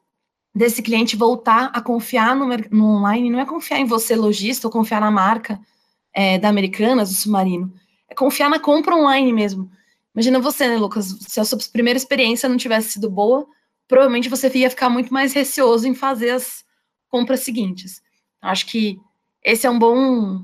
desse 0.54 0.82
cliente 0.82 1.16
voltar 1.16 1.70
a 1.72 1.80
confiar 1.80 2.34
no, 2.34 2.46
no 2.70 2.96
online? 2.96 3.30
Não 3.30 3.40
é 3.40 3.46
confiar 3.46 3.78
em 3.78 3.84
você, 3.84 4.16
lojista, 4.16 4.66
ou 4.66 4.72
confiar 4.72 5.00
na 5.00 5.10
marca 5.10 5.60
é, 6.12 6.38
da 6.38 6.48
Americanas, 6.48 7.10
do 7.10 7.14
Submarino. 7.16 7.72
É 8.08 8.14
confiar 8.14 8.48
na 8.48 8.58
compra 8.58 8.96
online 8.96 9.32
mesmo. 9.32 9.70
Imagina 10.14 10.40
você, 10.40 10.66
né, 10.66 10.76
Lucas? 10.76 11.14
Se 11.20 11.38
a 11.38 11.44
sua 11.44 11.58
primeira 11.72 11.96
experiência 11.96 12.48
não 12.48 12.56
tivesse 12.56 12.92
sido 12.92 13.10
boa, 13.10 13.46
provavelmente 13.86 14.28
você 14.28 14.50
ia 14.56 14.70
ficar 14.70 14.88
muito 14.88 15.12
mais 15.12 15.34
receoso 15.34 15.86
em 15.86 15.94
fazer 15.94 16.30
as 16.30 16.64
compras 17.08 17.40
seguintes. 17.40 18.00
Acho 18.40 18.66
que 18.66 18.98
esse 19.46 19.64
é 19.64 19.70
um 19.70 19.78
bom 19.78 20.42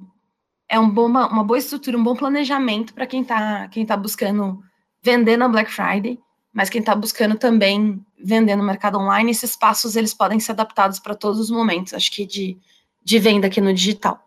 é 0.69 0.79
um 0.79 0.88
bom, 0.88 1.07
uma, 1.07 1.27
uma 1.27 1.45
boa 1.45 1.59
estrutura, 1.59 1.99
um 1.99 2.05
bom 2.05 2.15
planejamento 2.15 2.95
para 2.95 3.07
quem 3.07 3.23
está 3.23 3.69
quem 3.69 3.85
tá 3.85 3.97
buscando 3.97 4.62
vender 5.03 5.37
na 5.37 5.49
Black 5.49 5.71
Friday, 5.71 6.19
mas 6.53 6.71
quem 6.71 6.79
está 6.79 6.95
buscando 6.95 7.37
também 7.37 8.01
vender 8.17 8.55
no 8.55 8.62
mercado 8.62 8.97
online, 8.99 9.33
esses 9.33 9.57
passos 9.57 9.97
eles 9.97 10.15
podem 10.15 10.38
ser 10.38 10.53
adaptados 10.53 11.01
para 11.01 11.17
todos 11.17 11.41
os 11.41 11.51
momentos, 11.51 11.93
acho 11.93 12.12
que 12.12 12.25
de, 12.25 12.57
de 13.05 13.19
venda 13.19 13.49
aqui 13.49 13.61
no 13.61 13.75
digital. 13.75 14.23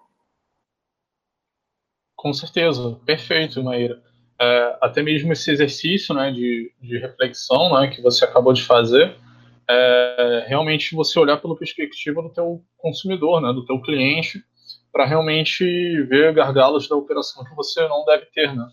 Com 2.18 2.34
certeza, 2.34 3.00
perfeito, 3.06 3.64
Maíra. 3.64 4.04
É, 4.40 4.78
até 4.82 5.02
mesmo 5.02 5.32
esse 5.32 5.50
exercício 5.50 6.14
né, 6.14 6.30
de, 6.32 6.74
de 6.82 6.98
reflexão 6.98 7.80
né, 7.80 7.88
que 7.88 8.02
você 8.02 8.26
acabou 8.26 8.52
de 8.52 8.64
fazer, 8.64 9.16
é, 9.70 10.46
realmente 10.48 10.94
você 10.94 11.18
olhar 11.18 11.38
pela 11.38 11.56
perspectiva 11.56 12.22
do 12.22 12.30
teu 12.30 12.62
consumidor, 12.78 13.40
né, 13.40 13.54
do 13.54 13.66
teu 13.66 13.82
cliente, 13.82 14.44
para 14.96 15.06
realmente 15.06 16.04
ver 16.04 16.34
gargalos 16.34 16.88
da 16.88 16.96
operação 16.96 17.44
que 17.44 17.54
você 17.54 17.86
não 17.86 18.06
deve 18.06 18.28
ter, 18.28 18.56
né? 18.56 18.66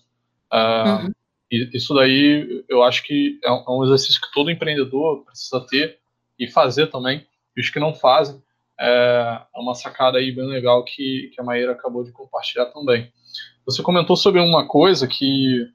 Uh, 0.52 1.06
uhum. 1.06 1.12
Isso 1.50 1.92
daí 1.92 2.64
eu 2.68 2.84
acho 2.84 3.02
que 3.02 3.40
é, 3.42 3.48
é 3.48 3.70
um 3.70 3.82
exercício 3.82 4.20
que 4.20 4.30
todo 4.32 4.48
empreendedor 4.48 5.24
precisa 5.24 5.66
ter 5.68 5.98
e 6.38 6.46
fazer 6.46 6.86
também. 6.86 7.26
E 7.56 7.60
os 7.60 7.70
que 7.70 7.80
não 7.80 7.92
fazem, 7.92 8.40
é, 8.78 9.40
é 9.52 9.58
uma 9.58 9.74
sacada 9.74 10.18
aí 10.18 10.30
bem 10.30 10.46
legal 10.46 10.84
que, 10.84 11.32
que 11.34 11.40
a 11.40 11.44
Maíra 11.44 11.72
acabou 11.72 12.04
de 12.04 12.12
compartilhar 12.12 12.66
também. 12.66 13.12
Você 13.66 13.82
comentou 13.82 14.14
sobre 14.14 14.40
uma 14.40 14.68
coisa 14.68 15.08
que, 15.08 15.66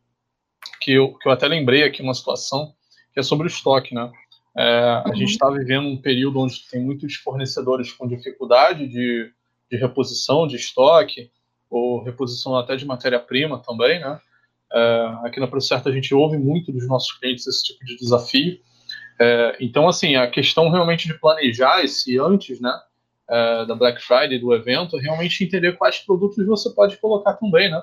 que, 0.80 0.94
eu, 0.94 1.14
que 1.16 1.28
eu 1.28 1.34
até 1.34 1.46
lembrei 1.46 1.84
aqui, 1.84 2.02
uma 2.02 2.14
situação, 2.14 2.74
que 3.14 3.20
é 3.20 3.24
sobre 3.24 3.48
o 3.48 3.52
estoque, 3.52 3.94
né? 3.94 4.10
É, 4.56 5.04
uhum. 5.06 5.12
A 5.12 5.14
gente 5.14 5.32
está 5.32 5.50
vivendo 5.50 5.90
um 5.90 6.02
período 6.02 6.40
onde 6.40 6.66
tem 6.72 6.82
muitos 6.82 7.16
fornecedores 7.16 7.92
com 7.92 8.08
dificuldade 8.08 8.88
de, 8.88 9.30
de 9.70 9.78
reposição 9.78 10.48
de 10.48 10.56
estoque, 10.56 11.32
ou 11.70 12.04
reposição 12.04 12.58
até 12.58 12.76
de 12.76 12.86
matéria-prima 12.86 13.62
também, 13.62 14.00
né? 14.00 14.20
É, 14.72 15.14
aqui 15.24 15.40
na 15.40 15.48
ProCerta 15.48 15.90
a 15.90 15.92
gente 15.92 16.14
ouve 16.14 16.38
muito 16.38 16.72
dos 16.72 16.88
nossos 16.88 17.14
clientes 17.14 17.48
esse 17.48 17.64
tipo 17.64 17.86
de 17.86 17.98
desafio. 17.98 18.60
É, 19.20 19.58
então, 19.60 19.88
assim, 19.88 20.16
a 20.16 20.30
questão 20.30 20.70
realmente 20.70 21.08
de 21.08 21.20
planejar 21.20 21.84
esse 21.84 22.20
antes, 22.20 22.60
né, 22.60 22.74
é, 23.30 23.66
da 23.66 23.76
Black 23.76 24.02
Friday, 24.02 24.40
do 24.40 24.54
evento, 24.54 24.98
é 24.98 25.02
realmente 25.02 25.44
entender 25.44 25.78
quais 25.78 26.00
produtos 26.00 26.46
você 26.46 26.70
pode 26.70 26.98
colocar 26.98 27.34
também, 27.34 27.70
né? 27.70 27.82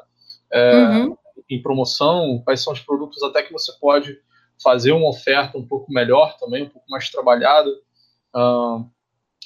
É, 0.52 0.76
uhum. 0.76 1.16
em 1.50 1.60
promoção, 1.60 2.40
quais 2.44 2.62
são 2.62 2.72
os 2.72 2.80
produtos 2.80 3.22
até 3.22 3.42
que 3.42 3.52
você 3.52 3.72
pode 3.80 4.16
fazer 4.62 4.92
uma 4.92 5.08
oferta 5.08 5.58
um 5.58 5.66
pouco 5.66 5.92
melhor 5.92 6.36
também, 6.38 6.62
um 6.62 6.68
pouco 6.68 6.88
mais 6.88 7.10
trabalhada. 7.10 7.68
Uh, 8.34 8.88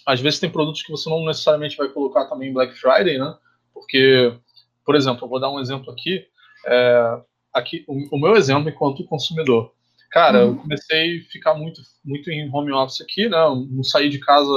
às 0.09 0.23
vezes 0.23 0.41
tem 0.41 0.49
produtos 0.49 0.83
que 0.83 0.91
você 0.91 1.11
não 1.11 1.23
necessariamente 1.27 1.77
vai 1.77 1.87
colocar 1.91 2.25
também 2.25 2.49
em 2.49 2.53
Black 2.55 2.73
Friday, 2.73 3.19
né? 3.19 3.37
Porque, 3.75 4.35
por 4.83 4.97
exemplo, 4.97 5.23
eu 5.23 5.29
vou 5.29 5.39
dar 5.39 5.51
um 5.51 5.61
exemplo 5.61 5.93
aqui. 5.93 6.25
É, 6.67 7.21
aqui 7.53 7.85
o, 7.87 8.17
o, 8.17 8.19
meu 8.19 8.35
exemplo 8.35 8.71
enquanto 8.71 9.05
consumidor. 9.05 9.71
Cara, 10.11 10.47
uhum. 10.47 10.53
eu 10.53 10.57
comecei 10.57 11.19
a 11.19 11.25
ficar 11.31 11.53
muito, 11.53 11.83
muito 12.03 12.31
em 12.31 12.49
home 12.51 12.73
office 12.73 13.03
aqui, 13.03 13.29
né? 13.29 13.37
não 13.71 13.85
saí 13.85 14.09
de 14.09 14.19
casa 14.19 14.51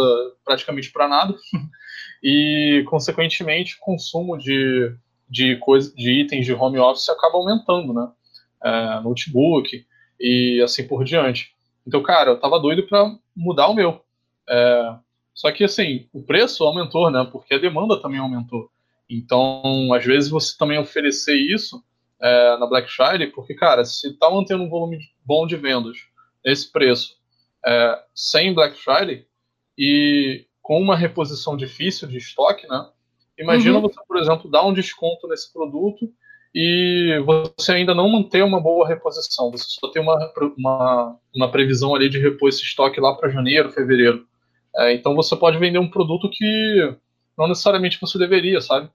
praticamente 0.45 0.89
para 0.89 1.09
nada. 1.09 1.35
e, 2.23 2.85
consequentemente, 2.87 3.75
o 3.75 3.79
consumo 3.81 4.37
de, 4.37 4.95
de, 5.29 5.57
coisa, 5.57 5.93
de 5.93 6.21
itens 6.21 6.45
de 6.45 6.53
home 6.53 6.79
office 6.79 7.09
acaba 7.09 7.35
aumentando, 7.35 7.93
né? 7.93 8.09
É, 8.63 9.01
notebook 9.01 9.85
e 10.17 10.61
assim 10.63 10.87
por 10.87 11.03
diante. 11.03 11.53
Então, 11.85 12.01
cara, 12.01 12.29
eu 12.29 12.39
tava 12.39 12.57
doido 12.57 12.87
para 12.87 13.17
mudar 13.35 13.67
o 13.67 13.73
meu. 13.73 14.01
É, 14.47 14.95
só 15.33 15.51
que, 15.51 15.63
assim, 15.63 16.07
o 16.13 16.21
preço 16.23 16.63
aumentou, 16.63 17.09
né? 17.09 17.27
Porque 17.31 17.53
a 17.53 17.59
demanda 17.59 18.01
também 18.01 18.19
aumentou. 18.19 18.69
Então, 19.09 19.93
às 19.93 20.05
vezes, 20.05 20.29
você 20.29 20.57
também 20.57 20.79
oferecer 20.79 21.35
isso 21.35 21.83
é, 22.21 22.57
na 22.57 22.67
Black 22.67 22.89
Friday, 22.91 23.27
porque, 23.27 23.53
cara, 23.53 23.83
se 23.83 24.17
tá 24.17 24.29
mantendo 24.29 24.63
um 24.63 24.69
volume 24.69 24.99
bom 25.25 25.47
de 25.47 25.55
vendas 25.55 25.97
nesse 26.45 26.71
preço 26.71 27.15
é, 27.65 27.99
sem 28.13 28.53
Black 28.53 28.77
Friday 28.77 29.25
e 29.77 30.45
com 30.61 30.79
uma 30.79 30.95
reposição 30.95 31.57
difícil 31.57 32.07
de 32.07 32.17
estoque, 32.17 32.67
né? 32.67 32.89
Imagina 33.37 33.75
uhum. 33.75 33.81
você, 33.81 33.99
por 34.07 34.17
exemplo, 34.17 34.51
dar 34.51 34.65
um 34.65 34.73
desconto 34.73 35.27
nesse 35.27 35.51
produto 35.51 36.11
e 36.53 37.21
você 37.25 37.73
ainda 37.73 37.95
não 37.95 38.09
manter 38.09 38.43
uma 38.43 38.59
boa 38.59 38.87
reposição. 38.87 39.49
Você 39.51 39.65
só 39.67 39.89
tem 39.89 40.01
uma, 40.01 40.31
uma, 40.57 41.17
uma 41.35 41.51
previsão 41.51 41.95
ali 41.95 42.09
de 42.09 42.19
repor 42.19 42.49
esse 42.49 42.61
estoque 42.61 42.99
lá 42.99 43.15
para 43.15 43.29
janeiro, 43.29 43.71
fevereiro. 43.71 44.27
É, 44.75 44.93
então 44.93 45.15
você 45.15 45.35
pode 45.35 45.57
vender 45.57 45.79
um 45.79 45.89
produto 45.89 46.29
que 46.29 46.95
não 47.37 47.47
necessariamente 47.47 47.99
você 47.99 48.17
deveria, 48.17 48.61
sabe? 48.61 48.89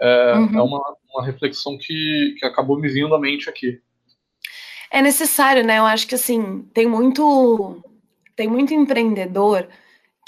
É, 0.00 0.34
uhum. 0.34 0.58
é 0.58 0.62
uma, 0.62 0.96
uma 1.12 1.24
reflexão 1.24 1.76
que, 1.78 2.36
que 2.38 2.46
acabou 2.46 2.78
me 2.78 2.88
vindo 2.88 3.14
à 3.14 3.18
mente 3.18 3.48
aqui. 3.48 3.80
É 4.90 5.00
necessário, 5.02 5.64
né? 5.64 5.78
Eu 5.78 5.86
acho 5.86 6.06
que 6.06 6.14
assim, 6.14 6.62
tem 6.74 6.86
muito 6.86 7.82
tem 8.34 8.48
muito 8.48 8.72
empreendedor 8.72 9.68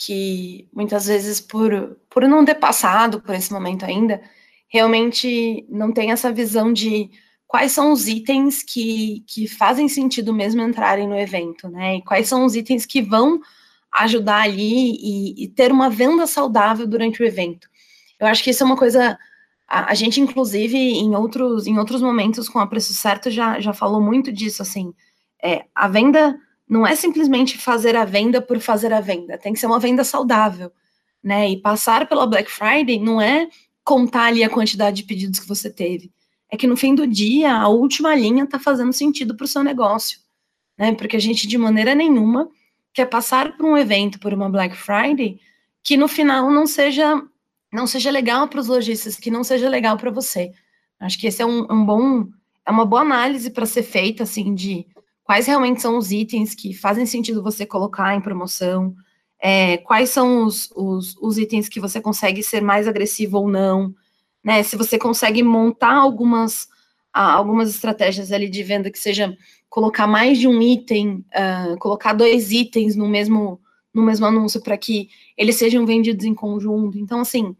que 0.04 0.68
muitas 0.72 1.06
vezes 1.06 1.40
por, 1.40 1.96
por 2.10 2.22
não 2.28 2.44
ter 2.44 2.56
passado 2.56 3.20
por 3.20 3.34
esse 3.34 3.52
momento 3.52 3.84
ainda, 3.84 4.20
realmente 4.68 5.66
não 5.68 5.92
tem 5.92 6.10
essa 6.10 6.32
visão 6.32 6.72
de 6.72 7.10
quais 7.46 7.72
são 7.72 7.92
os 7.92 8.08
itens 8.08 8.62
que, 8.62 9.24
que 9.26 9.46
fazem 9.46 9.88
sentido 9.88 10.32
mesmo 10.32 10.62
entrarem 10.62 11.08
no 11.08 11.18
evento, 11.18 11.68
né? 11.68 11.96
E 11.96 12.02
quais 12.02 12.28
são 12.28 12.44
os 12.44 12.56
itens 12.56 12.84
que 12.84 13.00
vão 13.02 13.40
ajudar 13.94 14.42
ali 14.42 14.92
e, 14.92 15.44
e, 15.44 15.48
ter 15.48 15.70
uma 15.70 15.90
venda 15.90 16.26
saudável 16.26 16.86
durante 16.86 17.22
o 17.22 17.26
evento. 17.26 17.68
Eu 18.18 18.26
acho 18.26 18.42
que 18.42 18.50
isso 18.50 18.62
é 18.62 18.66
uma 18.66 18.76
coisa. 18.76 19.18
A, 19.68 19.92
a, 19.92 19.94
gente, 19.94 20.20
inclusive, 20.20 20.76
em 20.76 21.14
outros, 21.14 21.66
em 21.66 21.78
outros 21.78 22.00
momentos 22.00 22.48
com 22.48 22.58
a 22.58 22.66
preço 22.66 22.94
certo, 22.94 23.30
já, 23.30 23.60
já 23.60 23.72
falou 23.72 24.00
muito 24.00 24.32
disso. 24.32 24.62
Assim, 24.62 24.94
é, 25.42 25.66
a 25.74 25.88
venda 25.88 26.38
não 26.68 26.86
é 26.86 26.96
simplesmente 26.96 27.58
fazer 27.58 27.96
a 27.96 28.04
venda 28.04 28.40
por 28.40 28.58
fazer 28.58 28.92
a 28.92 29.00
venda, 29.00 29.36
tem 29.36 29.52
que 29.52 29.58
ser 29.58 29.66
uma 29.66 29.78
venda 29.78 30.04
saudável. 30.04 30.72
Né? 31.22 31.50
E 31.50 31.60
passar 31.60 32.08
pela 32.08 32.26
Black 32.26 32.50
Friday 32.50 32.98
não 32.98 33.20
é 33.20 33.48
contar 33.84 34.24
ali 34.24 34.42
a 34.42 34.50
quantidade 34.50 34.96
de 34.96 35.04
pedidos 35.04 35.38
que 35.38 35.46
você 35.46 35.70
teve. 35.70 36.10
É 36.50 36.56
que 36.56 36.66
no 36.66 36.76
fim 36.76 36.94
do 36.94 37.06
dia, 37.06 37.54
a 37.54 37.68
última 37.68 38.14
linha 38.14 38.44
está 38.44 38.58
fazendo 38.58 38.92
sentido 38.92 39.36
para 39.36 39.44
o 39.44 39.48
seu 39.48 39.62
negócio. 39.62 40.18
Né? 40.78 40.94
Porque 40.94 41.16
a 41.16 41.20
gente, 41.20 41.46
de 41.46 41.56
maneira 41.56 41.94
nenhuma, 41.94 42.48
quer 42.92 43.06
passar 43.06 43.56
por 43.56 43.66
um 43.66 43.76
evento, 43.76 44.18
por 44.18 44.32
uma 44.32 44.48
Black 44.48 44.76
Friday, 44.76 45.40
que 45.82 45.96
no 45.96 46.08
final 46.08 46.50
não 46.50 46.66
seja 46.66 47.22
não 47.72 47.86
seja 47.86 48.10
legal 48.10 48.48
para 48.48 48.60
os 48.60 48.66
lojistas, 48.68 49.16
que 49.16 49.30
não 49.30 49.42
seja 49.42 49.66
legal 49.66 49.96
para 49.96 50.10
você. 50.10 50.52
Acho 51.00 51.18
que 51.18 51.26
esse 51.26 51.40
é 51.40 51.46
um, 51.46 51.66
um 51.70 51.84
bom 51.84 52.28
é 52.66 52.70
uma 52.70 52.84
boa 52.84 53.02
análise 53.02 53.50
para 53.50 53.66
ser 53.66 53.82
feita 53.82 54.22
assim 54.22 54.54
de 54.54 54.86
quais 55.24 55.46
realmente 55.46 55.80
são 55.80 55.96
os 55.96 56.12
itens 56.12 56.54
que 56.54 56.74
fazem 56.74 57.06
sentido 57.06 57.42
você 57.42 57.64
colocar 57.64 58.14
em 58.14 58.20
promoção, 58.20 58.94
é, 59.40 59.78
quais 59.78 60.10
são 60.10 60.44
os, 60.44 60.70
os, 60.76 61.16
os, 61.20 61.38
itens 61.38 61.68
que 61.68 61.80
você 61.80 62.00
consegue 62.00 62.42
ser 62.42 62.60
mais 62.60 62.86
agressivo 62.86 63.38
ou 63.38 63.48
não, 63.48 63.94
né? 64.44 64.62
Se 64.62 64.76
você 64.76 64.98
consegue 64.98 65.42
montar 65.42 65.94
algumas, 65.94 66.68
algumas 67.12 67.68
estratégias 67.68 68.32
ali 68.32 68.48
de 68.48 68.62
venda 68.62 68.90
que 68.90 68.98
seja 68.98 69.36
colocar 69.68 70.06
mais 70.06 70.38
de 70.38 70.46
um 70.46 70.60
item, 70.60 71.24
uh, 71.34 71.76
colocar 71.78 72.12
dois 72.12 72.50
itens 72.52 72.94
no 72.96 73.08
mesmo, 73.08 73.60
no 73.92 74.02
mesmo 74.02 74.26
anúncio 74.26 74.62
para 74.62 74.76
que 74.76 75.08
eles 75.36 75.56
sejam 75.56 75.84
vendidos 75.86 76.24
em 76.24 76.34
conjunto. 76.34 76.98
Então, 76.98 77.20
assim, 77.20 77.56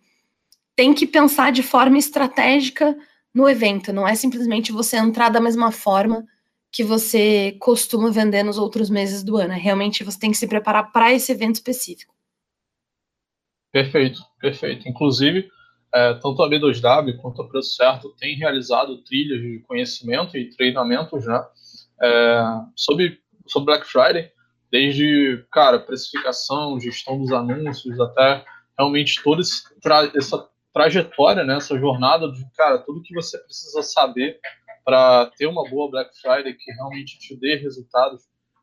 tem 0.77 0.95
que 0.95 1.07
pensar 1.07 1.53
de 1.53 1.63
forma 1.63 1.99
estratégica 1.99 2.97
no 3.35 3.49
evento, 3.49 3.93
não 3.93 4.07
é 4.07 4.15
simplesmente 4.15 4.73
você 4.73 4.99
entrar 4.99 5.31
da 5.31 5.41
mesma 5.41 5.73
forma 5.73 6.27
que 6.71 6.83
você 6.83 7.57
costuma 7.61 8.11
vender 8.11 8.43
nos 8.43 8.57
outros 8.57 8.89
meses 8.89 9.23
do 9.23 9.37
ano. 9.37 9.53
É 9.53 9.59
realmente 9.59 10.05
você 10.05 10.19
tem 10.19 10.31
que 10.31 10.37
se 10.39 10.47
preparar 10.47 10.91
para 10.91 11.13
esse 11.13 11.31
evento 11.31 11.57
específico. 11.57 12.15
Perfeito, 13.71 14.23
perfeito. 14.41 14.89
Inclusive, 14.89 15.49
é, 15.95 16.15
tanto 16.15 16.43
a 16.43 16.49
B2W 16.49 17.17
quanto 17.19 17.43
a 17.43 17.49
Preço 17.49 17.75
Certo 17.75 18.15
têm 18.19 18.37
realizado 18.37 18.99
trilhas 19.03 19.41
de 19.41 19.61
conhecimento 19.67 20.37
e 20.37 20.51
treinamentos, 20.51 21.27
né? 21.27 21.45
é, 22.03 22.43
sobre, 22.75 23.19
sobre 23.47 23.67
Black 23.67 23.87
Friday, 23.87 24.31
desde, 24.71 25.45
cara, 25.53 25.79
precificação, 25.79 26.81
gestão 26.81 27.19
dos 27.19 27.33
anúncios, 27.33 27.99
até 28.01 28.45
realmente 28.77 29.23
toda 29.23 29.43
tra 29.81 30.11
essa 30.17 30.49
trajetória, 30.73 31.45
né, 31.45 31.57
essa 31.57 31.79
jornada 31.79 32.31
de, 32.33 32.45
cara, 32.57 32.79
tudo 32.79 33.03
que 33.03 33.15
você 33.15 33.39
precisa 33.39 33.83
saber 33.83 34.41
para 34.85 35.27
ter 35.37 35.47
uma 35.47 35.69
boa 35.69 35.91
Black 35.91 36.11
Friday 36.21 36.55
que 36.55 36.73
realmente 36.73 37.19
te 37.19 37.37
dê 37.37 37.57
resultados 37.57 38.23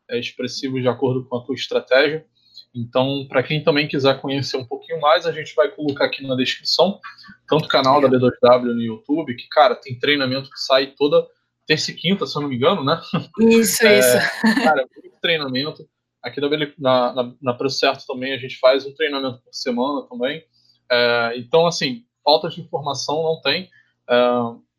é, 0.10 0.20
expressivos 0.20 0.82
de 0.82 0.88
acordo 0.88 1.24
com 1.26 1.38
a 1.38 1.44
tua 1.46 1.56
estratégia. 1.56 2.26
Então, 2.74 3.26
para 3.28 3.42
quem 3.42 3.64
também 3.64 3.88
quiser 3.88 4.20
conhecer 4.22 4.58
um 4.58 4.66
pouquinho 4.66 5.02
mais, 5.02 5.26
a 5.26 5.32
gente 5.32 5.56
vai 5.56 5.70
colocar 5.70 6.06
aqui 6.06 6.26
na 6.26 6.36
descrição, 6.36 7.00
tanto 7.48 7.66
o 7.66 7.68
canal 7.68 8.00
da 8.00 8.08
B2W 8.08 8.62
no 8.62 8.82
YouTube, 8.82 9.36
que, 9.36 9.48
cara, 9.48 9.76
tem 9.76 9.98
treinamento 9.98 10.50
que 10.50 10.60
sai 10.60 10.88
toda 10.88 11.26
terça 11.66 11.92
e 11.92 11.96
quinta, 11.96 12.26
se 12.26 12.38
eu 12.38 12.42
não 12.42 12.50
me 12.50 12.56
engano, 12.56 12.84
né? 12.84 13.00
Isso, 13.40 13.86
é, 13.86 14.00
isso. 14.00 14.18
Cara, 14.64 14.86
muito 15.04 15.18
treinamento. 15.22 15.88
Aqui 16.22 16.42
na, 16.78 17.14
na, 17.14 17.34
na 17.42 17.54
Preço 17.54 17.80
Certo 17.80 18.06
também 18.06 18.34
a 18.34 18.38
gente 18.38 18.58
faz 18.58 18.86
um 18.86 18.94
treinamento 18.94 19.42
por 19.42 19.54
semana 19.54 20.06
também. 20.08 20.44
É, 20.92 21.34
então, 21.38 21.66
assim, 21.66 22.04
falta 22.24 22.50
de 22.50 22.62
informação 22.62 23.24
não 23.24 23.42
tem. 23.42 23.70
É, 24.10 24.16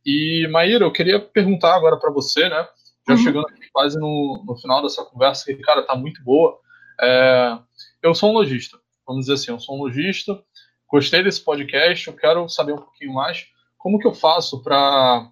e, 0.04 0.48
Maíra, 0.48 0.84
eu 0.84 0.92
queria 0.92 1.18
perguntar 1.18 1.74
agora 1.74 1.96
para 1.96 2.10
você, 2.10 2.48
né? 2.48 2.68
Já 3.08 3.14
uhum. 3.14 3.20
chegando 3.20 3.46
quase 3.72 3.98
no, 3.98 4.44
no 4.46 4.56
final 4.56 4.82
dessa 4.82 5.04
conversa, 5.04 5.44
que, 5.44 5.54
cara, 5.62 5.82
tá 5.82 5.94
muito 5.94 6.22
boa. 6.22 6.58
É, 7.00 7.58
eu 8.02 8.14
sou 8.14 8.30
um 8.30 8.34
lojista, 8.34 8.78
vamos 9.06 9.26
dizer 9.26 9.34
assim, 9.34 9.50
eu 9.50 9.60
sou 9.60 9.76
um 9.76 9.82
lojista, 9.82 10.42
gostei 10.88 11.22
desse 11.22 11.40
podcast, 11.40 12.06
eu 12.06 12.14
quero 12.14 12.48
saber 12.48 12.72
um 12.72 12.78
pouquinho 12.78 13.12
mais 13.12 13.46
como 13.80 13.98
que 13.98 14.06
eu 14.06 14.14
faço 14.14 14.62
para 14.62 15.30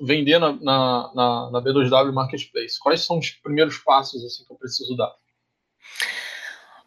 vender 0.00 0.38
na, 0.38 0.52
na, 0.52 1.12
na, 1.14 1.50
na, 1.50 1.62
B2W 1.62 2.12
Marketplace? 2.12 2.78
Quais 2.78 3.02
são 3.02 3.18
os 3.18 3.30
primeiros 3.30 3.78
passos 3.78 4.24
assim 4.24 4.44
que 4.44 4.52
eu 4.52 4.56
preciso 4.56 4.96
dar? 4.96 5.12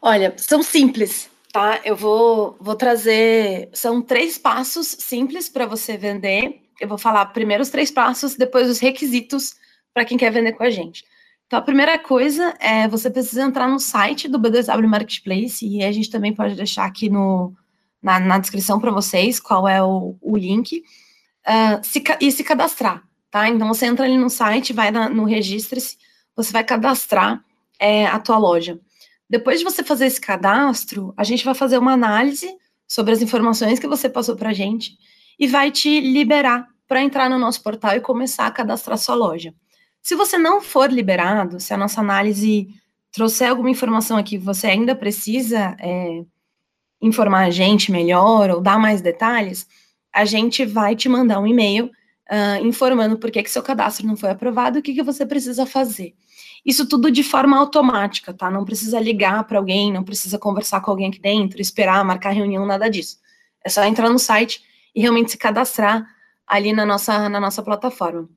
Olha, 0.01 0.33
são 0.37 0.61
simples, 0.61 1.29
tá? 1.51 1.79
Eu 1.85 1.95
vou, 1.95 2.57
vou 2.59 2.75
trazer. 2.75 3.69
São 3.73 4.01
três 4.01 4.37
passos 4.37 4.87
simples 4.87 5.47
para 5.47 5.65
você 5.65 5.97
vender. 5.97 6.61
Eu 6.79 6.87
vou 6.87 6.97
falar 6.97 7.25
primeiro 7.27 7.63
os 7.63 7.69
três 7.69 7.89
passos, 7.89 8.35
depois 8.35 8.69
os 8.69 8.79
requisitos 8.79 9.55
para 9.93 10.05
quem 10.05 10.17
quer 10.17 10.31
vender 10.31 10.53
com 10.53 10.63
a 10.63 10.69
gente. 10.69 11.05
Então, 11.51 11.59
a 11.59 11.63
primeira 11.63 11.99
coisa 11.99 12.55
é 12.61 12.87
você 12.87 13.09
precisa 13.09 13.43
entrar 13.43 13.67
no 13.67 13.77
site 13.77 14.29
do 14.29 14.39
B2W 14.39 14.87
Marketplace 14.87 15.67
e 15.67 15.83
a 15.83 15.91
gente 15.91 16.09
também 16.09 16.33
pode 16.33 16.55
deixar 16.55 16.85
aqui 16.85 17.09
no, 17.09 17.53
na, 18.01 18.21
na 18.21 18.37
descrição 18.37 18.79
para 18.79 18.89
vocês 18.89 19.37
qual 19.37 19.67
é 19.67 19.83
o, 19.83 20.15
o 20.21 20.37
link 20.37 20.81
uh, 21.45 21.83
se, 21.83 22.01
e 22.21 22.31
se 22.31 22.41
cadastrar, 22.45 23.03
tá? 23.29 23.49
Então 23.49 23.67
você 23.67 23.85
entra 23.85 24.05
ali 24.05 24.17
no 24.17 24.29
site, 24.29 24.71
vai 24.71 24.91
na, 24.91 25.09
no 25.09 25.25
registre-se, 25.25 25.97
você 26.37 26.53
vai 26.53 26.63
cadastrar 26.63 27.43
é, 27.77 28.05
a 28.05 28.17
tua 28.17 28.37
loja. 28.37 28.79
Depois 29.29 29.59
de 29.59 29.65
você 29.65 29.83
fazer 29.83 30.05
esse 30.05 30.21
cadastro, 30.21 31.13
a 31.17 31.25
gente 31.25 31.43
vai 31.43 31.53
fazer 31.53 31.77
uma 31.77 31.91
análise 31.91 32.49
sobre 32.87 33.11
as 33.11 33.21
informações 33.21 33.77
que 33.77 33.87
você 33.87 34.07
passou 34.07 34.37
para 34.37 34.51
a 34.51 34.53
gente 34.53 34.97
e 35.37 35.47
vai 35.47 35.69
te 35.69 35.99
liberar 35.99 36.65
para 36.87 37.03
entrar 37.03 37.29
no 37.29 37.37
nosso 37.37 37.61
portal 37.61 37.93
e 37.97 37.99
começar 37.99 38.47
a 38.47 38.51
cadastrar 38.51 38.97
sua 38.97 39.15
loja. 39.15 39.53
Se 40.01 40.15
você 40.15 40.37
não 40.37 40.61
for 40.61 40.91
liberado, 40.91 41.59
se 41.59 41.73
a 41.73 41.77
nossa 41.77 42.01
análise 42.01 42.67
trouxer 43.11 43.49
alguma 43.49 43.69
informação 43.69 44.17
aqui 44.17 44.37
você 44.37 44.67
ainda 44.67 44.95
precisa 44.95 45.75
é, 45.79 46.23
informar 47.01 47.45
a 47.45 47.49
gente 47.49 47.91
melhor 47.91 48.49
ou 48.49 48.61
dar 48.61 48.79
mais 48.79 49.01
detalhes, 49.01 49.67
a 50.13 50.25
gente 50.25 50.65
vai 50.65 50.95
te 50.95 51.09
mandar 51.09 51.39
um 51.39 51.47
e-mail 51.47 51.85
uh, 51.85 52.65
informando 52.65 53.17
por 53.17 53.31
que, 53.31 53.43
que 53.43 53.49
seu 53.51 53.63
cadastro 53.63 54.05
não 54.05 54.15
foi 54.15 54.29
aprovado 54.29 54.77
e 54.77 54.79
o 54.79 54.83
que, 54.83 54.93
que 54.93 55.03
você 55.03 55.25
precisa 55.25 55.65
fazer. 55.65 56.13
Isso 56.65 56.87
tudo 56.87 57.09
de 57.09 57.23
forma 57.23 57.57
automática, 57.57 58.33
tá? 58.33 58.51
Não 58.51 58.63
precisa 58.63 58.99
ligar 58.99 59.43
para 59.45 59.57
alguém, 59.57 59.91
não 59.91 60.03
precisa 60.03 60.37
conversar 60.37 60.81
com 60.81 60.91
alguém 60.91 61.07
aqui 61.07 61.19
dentro, 61.19 61.61
esperar, 61.61 62.03
marcar 62.05 62.31
reunião, 62.31 62.65
nada 62.65 62.89
disso. 62.89 63.17
É 63.63 63.69
só 63.69 63.83
entrar 63.83 64.09
no 64.09 64.19
site 64.19 64.61
e 64.93 65.01
realmente 65.01 65.31
se 65.31 65.37
cadastrar 65.37 66.05
ali 66.45 66.71
na 66.73 66.85
nossa, 66.85 67.29
na 67.29 67.39
nossa 67.39 67.63
plataforma. 67.63 68.29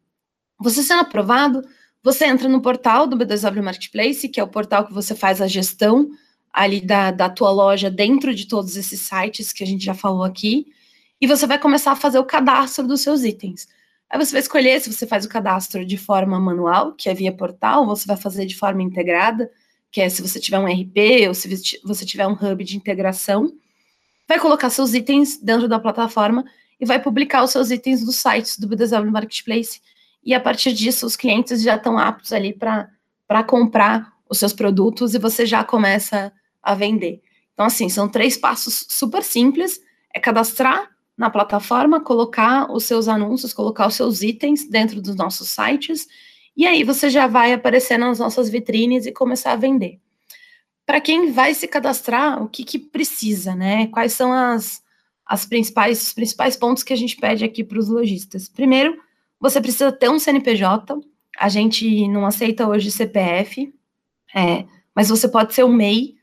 Você 0.65 0.83
sendo 0.83 1.01
aprovado, 1.01 1.63
você 2.03 2.25
entra 2.25 2.49
no 2.49 2.63
portal 2.63 3.07
do 3.07 3.19
B2W 3.19 3.63
Marketplace, 3.63 4.31
que 4.31 4.41
é 4.41 4.43
o 4.43 4.49
portal 4.49 4.87
que 4.87 4.95
você 4.95 5.15
faz 5.15 5.43
a 5.43 5.47
gestão 5.47 6.09
ali 6.51 6.81
da, 6.81 7.11
da 7.11 7.29
tua 7.29 7.51
loja 7.51 7.91
dentro 7.91 8.35
de 8.35 8.49
todos 8.49 8.75
esses 8.75 9.03
sites 9.03 9.53
que 9.53 9.63
a 9.63 9.67
gente 9.67 9.85
já 9.85 9.93
falou 9.93 10.25
aqui, 10.25 10.67
e 11.21 11.27
você 11.27 11.47
vai 11.47 11.59
começar 11.59 11.93
a 11.93 11.97
fazer 11.97 12.19
o 12.19 12.25
cadastro 12.25 12.87
dos 12.87 13.03
seus 13.03 13.25
itens. 13.25 13.69
Aí 14.09 14.19
você 14.19 14.33
vai 14.33 14.41
escolher 14.41 14.81
se 14.81 14.91
você 14.91 15.07
faz 15.07 15.27
o 15.27 15.29
cadastro 15.29 15.85
de 15.85 15.99
forma 15.99 16.41
manual, 16.41 16.93
que 16.95 17.11
é 17.11 17.15
via 17.15 17.31
portal, 17.31 17.83
ou 17.83 17.95
você 17.95 18.07
vai 18.07 18.17
fazer 18.17 18.47
de 18.47 18.57
forma 18.57 18.83
integrada, 18.83 19.51
que 19.93 20.01
é 20.01 20.09
se 20.09 20.23
você 20.23 20.41
tiver 20.41 20.59
um 20.59 20.67
RP 20.67 21.29
ou 21.29 21.35
se 21.35 21.79
você 21.85 22.07
tiver 22.07 22.27
um 22.27 22.33
hub 22.33 22.65
de 22.65 22.75
integração. 22.75 23.53
Vai 24.27 24.41
colocar 24.41 24.71
seus 24.71 24.95
itens 24.95 25.39
dentro 25.39 25.69
da 25.69 25.79
plataforma 25.79 26.43
e 26.81 26.87
vai 26.87 27.03
publicar 27.03 27.45
os 27.45 27.51
seus 27.51 27.71
itens 27.71 28.03
nos 28.03 28.17
sites 28.17 28.59
do 28.59 28.67
BDW 28.67 29.11
Marketplace. 29.11 29.81
E 30.25 30.35
a 30.35 30.41
partir 30.41 30.73
disso, 30.73 31.07
os 31.07 31.17
clientes 31.17 31.63
já 31.63 31.77
estão 31.77 31.99
aptos 31.99 32.33
ali 32.33 32.53
para 32.53 33.45
comprar 33.45 34.13
os 34.29 34.39
seus 34.39 34.53
produtos 34.53 35.15
e 35.15 35.19
você 35.19 35.45
já 35.45 35.63
começa 35.63 36.33
a 36.63 36.75
vender. 36.75 37.21
Então, 37.53 37.67
assim, 37.67 37.89
são 37.89 38.09
três 38.09 38.37
passos 38.37 38.87
super 38.89 39.23
simples: 39.23 39.81
é 40.15 40.19
cadastrar, 40.19 40.95
na 41.17 41.31
plataforma, 41.31 42.01
colocar 42.01 42.71
os 42.71 42.85
seus 42.85 43.09
anúncios, 43.09 43.53
colocar 43.53 43.87
os 43.87 43.95
seus 43.95 44.23
itens 44.23 44.69
dentro 44.69 45.01
dos 45.01 45.15
nossos 45.15 45.49
sites, 45.49 46.07
e 46.57 46.67
aí 46.67 46.83
você 46.83 47.09
já 47.09 47.27
vai 47.27 47.53
aparecer 47.53 47.99
nas 47.99 48.19
nossas 48.19 48.49
vitrines 48.49 49.07
e 49.07 49.13
começar 49.13 49.53
a 49.53 49.57
vender. 49.57 50.01
Para 50.87 51.01
quem 51.01 51.33
vai 51.33 51.55
se 51.55 51.67
cadastrar, 51.67 52.43
o 52.43 52.49
que, 52.49 52.65
que 52.65 52.79
precisa, 52.79 53.55
né? 53.55 53.87
Quais 53.89 54.13
são 54.13 54.33
as, 54.33 54.83
as 55.25 55.47
principais, 55.47 56.03
os 56.03 56.13
principais 56.13 56.57
pontos 56.57 56.83
que 56.83 56.93
a 56.93 56.97
gente 56.97 57.17
pede 57.17 57.45
aqui 57.45 57.65
para 57.65 57.79
os 57.79 57.89
lojistas? 57.89 58.49
Primeiro, 58.49 58.97
você 59.45 59.61
precisa 59.61 59.93
ter 59.93 60.09
um 60.09 60.19
CNPJ. 60.19 60.99
A 61.39 61.51
gente 61.51 62.09
não 62.09 62.25
aceita 62.25 62.67
hoje 62.67 62.91
CPF, 62.91 63.75
é, 64.35 64.65
mas 64.95 65.11
você 65.11 65.29
pode 65.29 65.53
ser 65.53 65.65
um 65.65 65.73
MEI, 65.73 66.15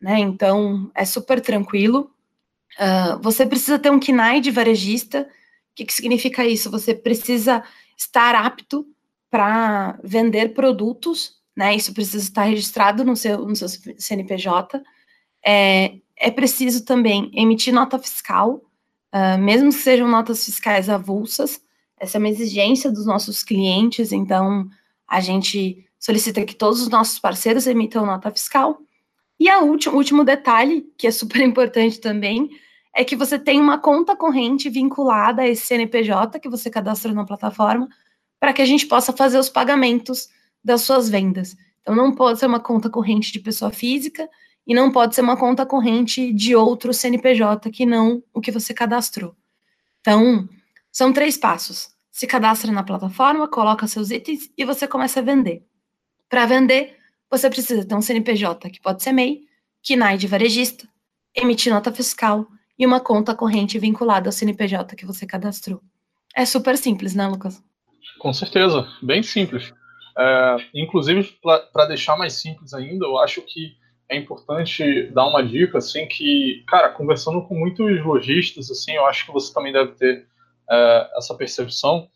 né? 0.00 0.18
Então 0.18 0.90
é 0.94 1.04
super 1.04 1.38
tranquilo. 1.42 2.10
Uh, 2.78 3.20
você 3.20 3.44
precisa 3.44 3.78
ter 3.78 3.90
um 3.90 4.00
KNAI 4.00 4.40
de 4.40 4.50
varejista. 4.50 5.20
O 5.20 5.74
que, 5.74 5.84
que 5.84 5.92
significa 5.92 6.46
isso? 6.46 6.70
Você 6.70 6.94
precisa 6.94 7.62
estar 7.94 8.34
apto 8.34 8.86
para 9.30 9.98
vender 10.02 10.54
produtos, 10.54 11.42
né? 11.54 11.76
Isso 11.76 11.92
precisa 11.92 12.24
estar 12.24 12.44
registrado 12.44 13.04
no 13.04 13.14
seu, 13.14 13.46
no 13.46 13.54
seu 13.54 13.68
CNPJ. 13.68 14.82
É, 15.44 15.96
é 16.16 16.30
preciso 16.30 16.86
também 16.86 17.30
emitir 17.34 17.74
nota 17.74 17.98
fiscal, 17.98 18.62
uh, 19.14 19.38
mesmo 19.38 19.68
que 19.68 19.74
sejam 19.74 20.08
notas 20.08 20.42
fiscais 20.42 20.88
avulsas. 20.88 21.60
Essa 22.02 22.18
é 22.18 22.18
uma 22.18 22.28
exigência 22.28 22.90
dos 22.90 23.06
nossos 23.06 23.44
clientes, 23.44 24.10
então 24.10 24.68
a 25.06 25.20
gente 25.20 25.86
solicita 26.00 26.44
que 26.44 26.52
todos 26.52 26.82
os 26.82 26.88
nossos 26.88 27.20
parceiros 27.20 27.64
emitam 27.68 28.04
nota 28.04 28.28
fiscal. 28.28 28.76
E 29.38 29.48
o 29.48 29.66
último, 29.66 29.96
último 29.96 30.24
detalhe, 30.24 30.84
que 30.98 31.06
é 31.06 31.12
super 31.12 31.38
importante 31.46 32.00
também, 32.00 32.50
é 32.92 33.04
que 33.04 33.14
você 33.14 33.38
tem 33.38 33.60
uma 33.60 33.78
conta 33.78 34.16
corrente 34.16 34.68
vinculada 34.68 35.42
a 35.42 35.48
esse 35.48 35.64
CNPJ 35.64 36.40
que 36.40 36.48
você 36.48 36.68
cadastra 36.68 37.12
na 37.12 37.24
plataforma, 37.24 37.88
para 38.40 38.52
que 38.52 38.60
a 38.60 38.66
gente 38.66 38.84
possa 38.84 39.12
fazer 39.12 39.38
os 39.38 39.48
pagamentos 39.48 40.28
das 40.64 40.80
suas 40.80 41.08
vendas. 41.08 41.56
Então, 41.82 41.94
não 41.94 42.12
pode 42.12 42.40
ser 42.40 42.46
uma 42.46 42.58
conta 42.58 42.90
corrente 42.90 43.30
de 43.30 43.38
pessoa 43.38 43.70
física 43.70 44.28
e 44.66 44.74
não 44.74 44.90
pode 44.90 45.14
ser 45.14 45.20
uma 45.20 45.36
conta 45.36 45.64
corrente 45.64 46.32
de 46.32 46.56
outro 46.56 46.92
CNPJ 46.92 47.70
que 47.70 47.86
não 47.86 48.24
o 48.34 48.40
que 48.40 48.50
você 48.50 48.74
cadastrou. 48.74 49.36
Então, 50.00 50.48
são 50.90 51.12
três 51.12 51.38
passos. 51.38 51.91
Se 52.12 52.26
cadastra 52.26 52.70
na 52.70 52.82
plataforma, 52.82 53.48
coloca 53.48 53.86
seus 53.86 54.10
itens 54.10 54.52
e 54.56 54.66
você 54.66 54.86
começa 54.86 55.20
a 55.20 55.22
vender. 55.22 55.66
Para 56.28 56.44
vender, 56.44 56.98
você 57.30 57.48
precisa 57.48 57.86
ter 57.86 57.94
um 57.94 58.02
CNPJ, 58.02 58.68
que 58.68 58.82
pode 58.82 59.02
ser 59.02 59.12
MEI, 59.12 59.40
KNAI 59.82 60.18
de 60.18 60.26
varejista, 60.26 60.86
emitir 61.34 61.72
nota 61.72 61.90
fiscal 61.90 62.46
e 62.78 62.84
uma 62.84 63.00
conta 63.00 63.34
corrente 63.34 63.78
vinculada 63.78 64.28
ao 64.28 64.32
CNPJ 64.32 64.94
que 64.94 65.06
você 65.06 65.26
cadastrou. 65.26 65.80
É 66.36 66.44
super 66.44 66.76
simples, 66.76 67.14
né, 67.14 67.26
Lucas? 67.26 67.62
Com 68.18 68.32
certeza, 68.32 68.86
bem 69.02 69.22
simples. 69.22 69.72
É, 70.16 70.56
inclusive, 70.74 71.24
para 71.72 71.86
deixar 71.86 72.16
mais 72.18 72.34
simples 72.34 72.74
ainda, 72.74 73.06
eu 73.06 73.18
acho 73.18 73.40
que 73.40 73.74
é 74.10 74.16
importante 74.16 75.10
dar 75.14 75.26
uma 75.26 75.42
dica, 75.42 75.78
assim, 75.78 76.06
que, 76.06 76.62
cara, 76.68 76.90
conversando 76.90 77.40
com 77.42 77.54
muitos 77.54 78.04
lojistas, 78.04 78.70
assim, 78.70 78.92
eu 78.92 79.06
acho 79.06 79.24
que 79.24 79.32
você 79.32 79.52
também 79.52 79.72
deve 79.72 79.92
ter 79.92 80.26
é, 80.70 81.10
essa 81.16 81.34
percepção. 81.36 82.08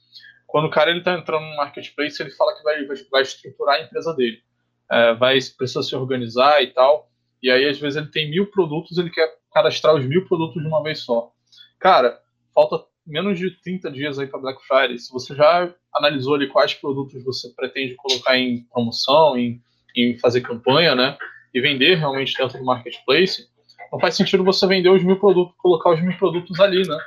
Quando 0.47 0.67
o 0.67 0.71
cara 0.71 0.91
ele 0.91 1.01
está 1.01 1.15
entrando 1.15 1.45
no 1.45 1.57
marketplace, 1.57 2.21
ele 2.23 2.31
fala 2.31 2.57
que 2.57 2.63
vai, 2.63 2.85
vai 3.11 3.23
estruturar 3.23 3.77
a 3.77 3.83
empresa 3.83 4.15
dele 4.15 4.43
é, 4.91 5.15
vai 5.15 5.39
precisa 5.57 5.83
se 5.83 5.95
organizar 5.95 6.63
e 6.63 6.69
tal. 6.69 7.11
E 7.43 7.51
aí, 7.51 7.69
às 7.69 7.79
vezes, 7.79 7.97
ele 7.97 8.11
tem 8.11 8.31
mil 8.31 8.47
produtos, 8.47 8.99
ele 8.99 9.11
quer 9.11 9.29
cadastrar 9.53 9.95
os 9.95 10.05
mil 10.05 10.27
produtos 10.27 10.61
de 10.61 10.69
uma 10.69 10.83
vez 10.83 11.01
só. 11.01 11.31
Cara, 11.79 12.19
falta 12.55 12.85
menos 13.07 13.39
de 13.39 13.51
30 13.63 13.91
dias 13.91 14.19
aí 14.19 14.27
para 14.27 14.41
Black 14.41 14.61
Friday. 14.67 14.99
Se 14.99 15.13
você 15.13 15.35
já 15.35 15.73
analisou 15.95 16.35
ali 16.35 16.49
quais 16.49 16.75
produtos 16.75 17.23
você 17.25 17.49
pretende 17.51 17.95
colocar 17.95 18.37
em 18.37 18.65
promoção, 18.65 19.37
em, 19.39 19.61
em 19.95 20.19
fazer 20.19 20.41
campanha, 20.41 20.95
né? 20.95 21.17
E 21.55 21.61
vender 21.61 21.97
realmente 21.97 22.37
dentro 22.37 22.59
do 22.59 22.65
marketplace, 22.65 23.49
não 23.93 24.01
faz 24.01 24.17
sentido 24.17 24.45
você 24.45 24.67
vender 24.67 24.91
os 24.91 25.03
mil 25.03 25.19
produtos, 25.19 25.55
colocar 25.59 25.91
os 25.91 26.03
mil 26.03 26.17
produtos 26.19 26.59
ali, 26.59 26.87
né? 26.87 26.99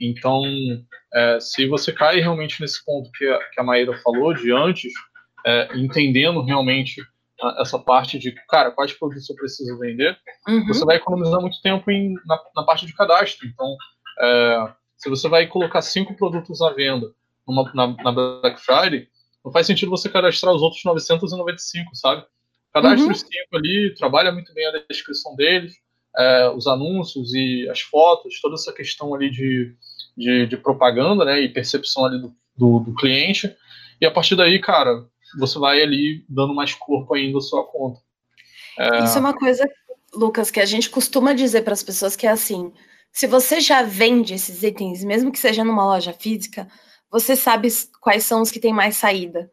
Então, 0.00 0.42
é, 1.14 1.40
se 1.40 1.66
você 1.66 1.92
cai 1.92 2.20
realmente 2.20 2.60
nesse 2.60 2.84
ponto 2.84 3.10
que 3.12 3.26
a, 3.26 3.38
que 3.50 3.60
a 3.60 3.64
Maíra 3.64 3.96
falou 3.98 4.34
de 4.34 4.52
antes, 4.52 4.92
é, 5.44 5.68
entendendo 5.76 6.42
realmente 6.42 7.00
essa 7.58 7.78
parte 7.78 8.18
de, 8.18 8.32
cara, 8.48 8.70
quais 8.70 8.92
produtos 8.92 9.28
eu 9.28 9.36
preciso 9.36 9.78
vender, 9.78 10.16
uhum. 10.48 10.66
você 10.66 10.84
vai 10.84 10.96
economizar 10.96 11.40
muito 11.40 11.60
tempo 11.60 11.90
em, 11.90 12.14
na, 12.24 12.40
na 12.56 12.62
parte 12.64 12.86
de 12.86 12.94
cadastro. 12.94 13.46
Então, 13.46 13.76
é, 14.20 14.72
se 14.96 15.10
você 15.10 15.28
vai 15.28 15.46
colocar 15.46 15.82
cinco 15.82 16.14
produtos 16.16 16.62
à 16.62 16.70
venda 16.72 17.06
numa, 17.46 17.70
na, 17.74 17.88
na, 18.02 18.12
Black 18.12 18.60
Friday, 18.60 19.08
não 19.44 19.52
faz 19.52 19.66
sentido 19.66 19.90
você 19.90 20.08
cadastrar 20.08 20.54
os 20.54 20.62
outros 20.62 20.82
995, 20.84 21.94
sabe? 21.94 22.24
Cadastre 22.72 23.04
uhum. 23.04 23.12
os 23.12 23.20
cinco 23.20 23.56
ali, 23.56 23.94
trabalha 23.94 24.32
muito 24.32 24.52
bem 24.54 24.66
a 24.66 24.82
descrição 24.88 25.36
deles, 25.36 25.74
é, 26.18 26.48
os 26.50 26.66
anúncios 26.66 27.34
e 27.34 27.68
as 27.68 27.80
fotos, 27.80 28.40
toda 28.40 28.54
essa 28.54 28.72
questão 28.72 29.14
ali 29.14 29.30
de, 29.30 29.74
de, 30.16 30.46
de 30.46 30.56
propaganda, 30.56 31.24
né, 31.24 31.40
e 31.40 31.48
percepção 31.48 32.04
ali 32.04 32.20
do, 32.20 32.34
do, 32.56 32.80
do 32.80 32.94
cliente. 32.94 33.54
E 34.00 34.06
a 34.06 34.10
partir 34.10 34.36
daí, 34.36 34.60
cara, 34.60 35.04
você 35.38 35.58
vai 35.58 35.82
ali 35.82 36.24
dando 36.28 36.54
mais 36.54 36.74
corpo 36.74 37.14
ainda 37.14 37.38
à 37.38 37.40
sua 37.40 37.64
conta. 37.64 38.00
É... 38.78 39.04
Isso 39.04 39.16
é 39.16 39.20
uma 39.20 39.34
coisa, 39.34 39.68
Lucas, 40.14 40.50
que 40.50 40.60
a 40.60 40.66
gente 40.66 40.90
costuma 40.90 41.32
dizer 41.32 41.62
para 41.62 41.72
as 41.72 41.82
pessoas 41.82 42.16
que 42.16 42.26
é 42.26 42.30
assim: 42.30 42.72
se 43.12 43.26
você 43.26 43.60
já 43.60 43.82
vende 43.82 44.34
esses 44.34 44.62
itens, 44.62 45.02
mesmo 45.04 45.32
que 45.32 45.38
seja 45.38 45.64
numa 45.64 45.84
loja 45.84 46.12
física, 46.12 46.68
você 47.10 47.34
sabe 47.34 47.68
quais 48.00 48.24
são 48.24 48.42
os 48.42 48.50
que 48.50 48.60
têm 48.60 48.72
mais 48.72 48.96
saída. 48.96 49.50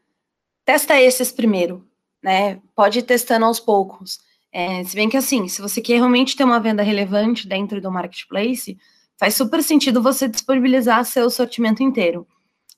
Testa 0.65 0.99
esses 0.99 1.31
primeiro, 1.31 1.87
né? 2.21 2.59
Pode 2.75 2.99
ir 2.99 3.03
testando 3.03 3.45
aos 3.45 3.59
poucos. 3.59 4.19
É, 4.53 4.83
se 4.83 4.95
bem 4.95 5.09
que 5.09 5.17
assim, 5.17 5.47
se 5.47 5.59
você 5.59 5.81
quer 5.81 5.95
realmente 5.95 6.35
ter 6.35 6.43
uma 6.43 6.59
venda 6.59 6.83
relevante 6.83 7.47
dentro 7.47 7.81
do 7.81 7.91
marketplace, 7.91 8.77
faz 9.17 9.33
super 9.33 9.63
sentido 9.63 10.01
você 10.01 10.27
disponibilizar 10.27 11.03
seu 11.05 11.27
sortimento 11.31 11.81
inteiro. 11.81 12.27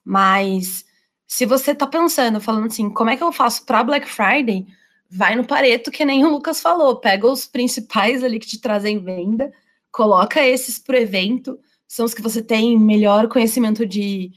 Mas 0.03 0.85
se 1.27 1.45
você 1.45 1.75
tá 1.75 1.85
pensando, 1.85 2.39
falando 2.39 2.67
assim, 2.67 2.89
como 2.89 3.09
é 3.09 3.17
que 3.17 3.23
eu 3.23 3.31
faço 3.31 3.65
para 3.65 3.83
Black 3.83 4.07
Friday? 4.07 4.65
Vai 5.09 5.35
no 5.35 5.45
Pareto, 5.45 5.91
que 5.91 6.05
nem 6.05 6.23
o 6.23 6.29
Lucas 6.29 6.61
falou, 6.61 6.95
pega 6.95 7.27
os 7.27 7.45
principais 7.45 8.23
ali 8.23 8.39
que 8.39 8.47
te 8.47 8.61
trazem 8.61 9.03
venda, 9.03 9.51
coloca 9.91 10.45
esses 10.45 10.79
pro 10.79 10.95
evento, 10.95 11.59
são 11.87 12.05
os 12.05 12.13
que 12.13 12.21
você 12.21 12.41
tem 12.41 12.79
melhor 12.79 13.27
conhecimento 13.27 13.85
de 13.85 14.31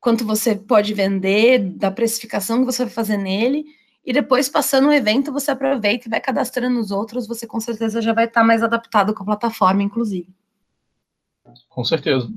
quanto 0.00 0.24
você 0.24 0.54
pode 0.54 0.94
vender, 0.94 1.58
da 1.58 1.90
precificação 1.90 2.60
que 2.60 2.72
você 2.72 2.84
vai 2.84 2.92
fazer 2.94 3.16
nele, 3.18 3.64
e 4.04 4.12
depois, 4.12 4.48
passando 4.48 4.88
o 4.88 4.92
evento, 4.92 5.32
você 5.32 5.50
aproveita 5.50 6.08
e 6.08 6.10
vai 6.10 6.20
cadastrando 6.20 6.80
os 6.80 6.90
outros, 6.90 7.26
você 7.26 7.46
com 7.46 7.60
certeza 7.60 8.00
já 8.00 8.12
vai 8.12 8.24
estar 8.24 8.40
tá 8.40 8.46
mais 8.46 8.62
adaptado 8.62 9.12
com 9.12 9.22
a 9.22 9.26
plataforma, 9.26 9.82
inclusive. 9.82 10.28
Com 11.68 11.84
certeza. 11.84 12.28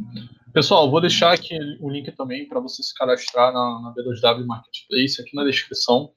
Pessoal, 0.54 0.92
vou 0.92 1.00
deixar 1.00 1.32
aqui 1.32 1.58
o 1.80 1.90
link 1.90 2.12
também 2.12 2.46
para 2.46 2.60
você 2.60 2.84
se 2.84 2.94
cadastrar 2.94 3.54
na, 3.54 3.82
na, 3.82 3.94
B2W 3.94 4.46
Marketplace 4.46 5.22
aqui 5.22 5.34
na 5.34 5.46
descrição. 5.46 6.12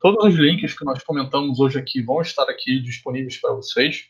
Todos 0.00 0.26
os 0.26 0.34
links 0.38 0.78
que 0.78 0.84
nós 0.84 1.02
comentamos 1.02 1.58
hoje 1.58 1.78
aqui 1.78 2.00
vão 2.00 2.20
estar 2.20 2.44
aqui 2.44 2.80
disponíveis 2.80 3.36
para 3.40 3.52
vocês. 3.52 4.04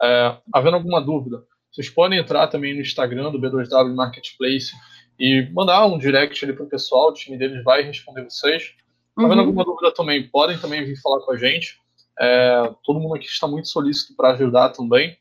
É, 0.00 0.38
havendo 0.52 0.76
alguma 0.76 1.00
dúvida, 1.00 1.42
vocês 1.72 1.90
podem 1.90 2.20
entrar 2.20 2.46
também 2.46 2.74
no 2.74 2.80
Instagram 2.80 3.32
do 3.32 3.40
B2W 3.40 3.92
Marketplace 3.92 4.72
e 5.18 5.48
mandar 5.52 5.84
um 5.86 5.98
direct 5.98 6.44
ali 6.44 6.54
pro 6.54 6.68
pessoal, 6.68 7.08
o 7.08 7.14
time 7.14 7.36
deles 7.36 7.64
vai 7.64 7.82
responder 7.82 8.22
vocês. 8.22 8.72
Tá 9.16 9.22
vendo 9.22 9.34
uhum. 9.34 9.40
alguma 9.40 9.64
dúvida 9.64 9.92
também, 9.92 10.28
podem 10.28 10.58
também 10.58 10.84
vir 10.84 11.00
falar 11.00 11.20
com 11.20 11.32
a 11.32 11.36
gente. 11.36 11.78
É, 12.18 12.72
todo 12.84 12.98
mundo 12.98 13.14
aqui 13.14 13.26
está 13.26 13.46
muito 13.46 13.68
solícito 13.68 14.14
para 14.16 14.32
ajudar 14.32 14.70
também. 14.70 15.16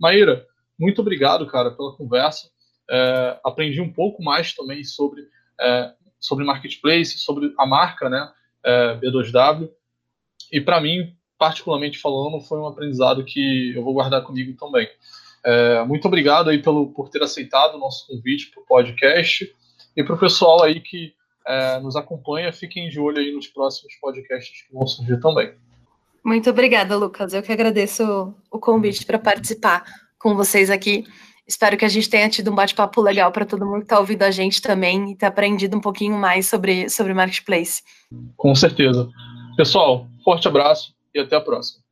Maíra, 0.00 0.46
muito 0.78 1.00
obrigado, 1.00 1.46
cara, 1.46 1.70
pela 1.70 1.94
conversa. 1.96 2.48
É, 2.90 3.38
aprendi 3.44 3.80
um 3.80 3.92
pouco 3.92 4.22
mais 4.22 4.54
também 4.54 4.82
sobre, 4.82 5.22
é, 5.60 5.92
sobre 6.18 6.44
marketplace, 6.44 7.18
sobre 7.18 7.54
a 7.58 7.66
marca, 7.66 8.08
né, 8.08 8.32
é, 8.64 8.96
B2W. 8.96 9.70
E 10.52 10.60
para 10.60 10.80
mim, 10.80 11.14
particularmente 11.38 11.98
falando, 11.98 12.40
foi 12.40 12.58
um 12.58 12.66
aprendizado 12.66 13.24
que 13.24 13.74
eu 13.74 13.82
vou 13.82 13.94
guardar 13.94 14.22
comigo 14.22 14.56
também. 14.58 14.88
É, 15.44 15.84
muito 15.84 16.08
obrigado 16.08 16.48
aí 16.48 16.62
pelo, 16.62 16.90
por 16.92 17.10
ter 17.10 17.22
aceitado 17.22 17.74
o 17.74 17.78
nosso 17.78 18.06
convite 18.06 18.50
para 18.50 18.62
o 18.62 18.66
podcast. 18.66 19.54
E 19.96 20.02
para 20.02 20.14
o 20.14 20.18
pessoal 20.18 20.62
aí 20.62 20.80
que 20.80 21.14
é, 21.46 21.80
nos 21.80 21.96
acompanha, 21.96 22.52
fiquem 22.52 22.88
de 22.88 22.98
olho 22.98 23.18
aí 23.18 23.32
nos 23.32 23.46
próximos 23.48 23.94
podcasts 24.00 24.66
que 24.66 24.72
vão 24.72 24.86
surgir 24.86 25.20
também. 25.20 25.52
Muito 26.24 26.48
obrigada, 26.48 26.96
Lucas. 26.96 27.34
Eu 27.34 27.42
que 27.42 27.52
agradeço 27.52 28.34
o 28.50 28.58
convite 28.58 29.04
para 29.04 29.18
participar 29.18 29.84
com 30.18 30.34
vocês 30.34 30.70
aqui. 30.70 31.04
Espero 31.46 31.76
que 31.76 31.84
a 31.84 31.88
gente 31.88 32.08
tenha 32.08 32.28
tido 32.30 32.50
um 32.50 32.54
bate-papo 32.54 33.02
legal 33.02 33.30
para 33.30 33.44
todo 33.44 33.66
mundo 33.66 33.80
que 33.80 33.84
está 33.84 33.98
ouvindo 33.98 34.22
a 34.22 34.30
gente 34.30 34.62
também 34.62 35.10
e 35.12 35.16
ter 35.16 35.26
aprendido 35.26 35.76
um 35.76 35.80
pouquinho 35.80 36.16
mais 36.16 36.46
sobre, 36.46 36.88
sobre 36.88 37.12
Marketplace. 37.12 37.82
Com 38.36 38.54
certeza. 38.54 39.06
Pessoal, 39.54 40.08
forte 40.24 40.48
abraço 40.48 40.94
e 41.14 41.20
até 41.20 41.36
a 41.36 41.40
próxima. 41.42 41.83